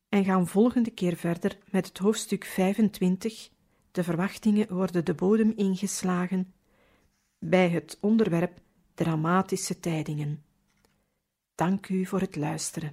en 0.10 0.24
gaan 0.24 0.48
volgende 0.48 0.92
keer 0.92 1.16
verder 1.16 1.58
met 1.70 1.88
het 1.88 1.98
hoofdstuk 1.98 2.46
25. 2.46 3.50
De 3.92 4.04
verwachtingen 4.04 4.74
worden 4.74 5.06
de 5.06 5.14
bodem 5.14 5.54
ingeslagen 5.56 6.54
bij 7.40 7.70
het 7.70 7.98
onderwerp 8.02 8.60
dramatische 8.94 9.80
tijdingen. 9.80 10.44
Dank 11.56 11.90
u 11.90 12.06
voor 12.06 12.20
het 12.20 12.36
luisteren. 12.36 12.92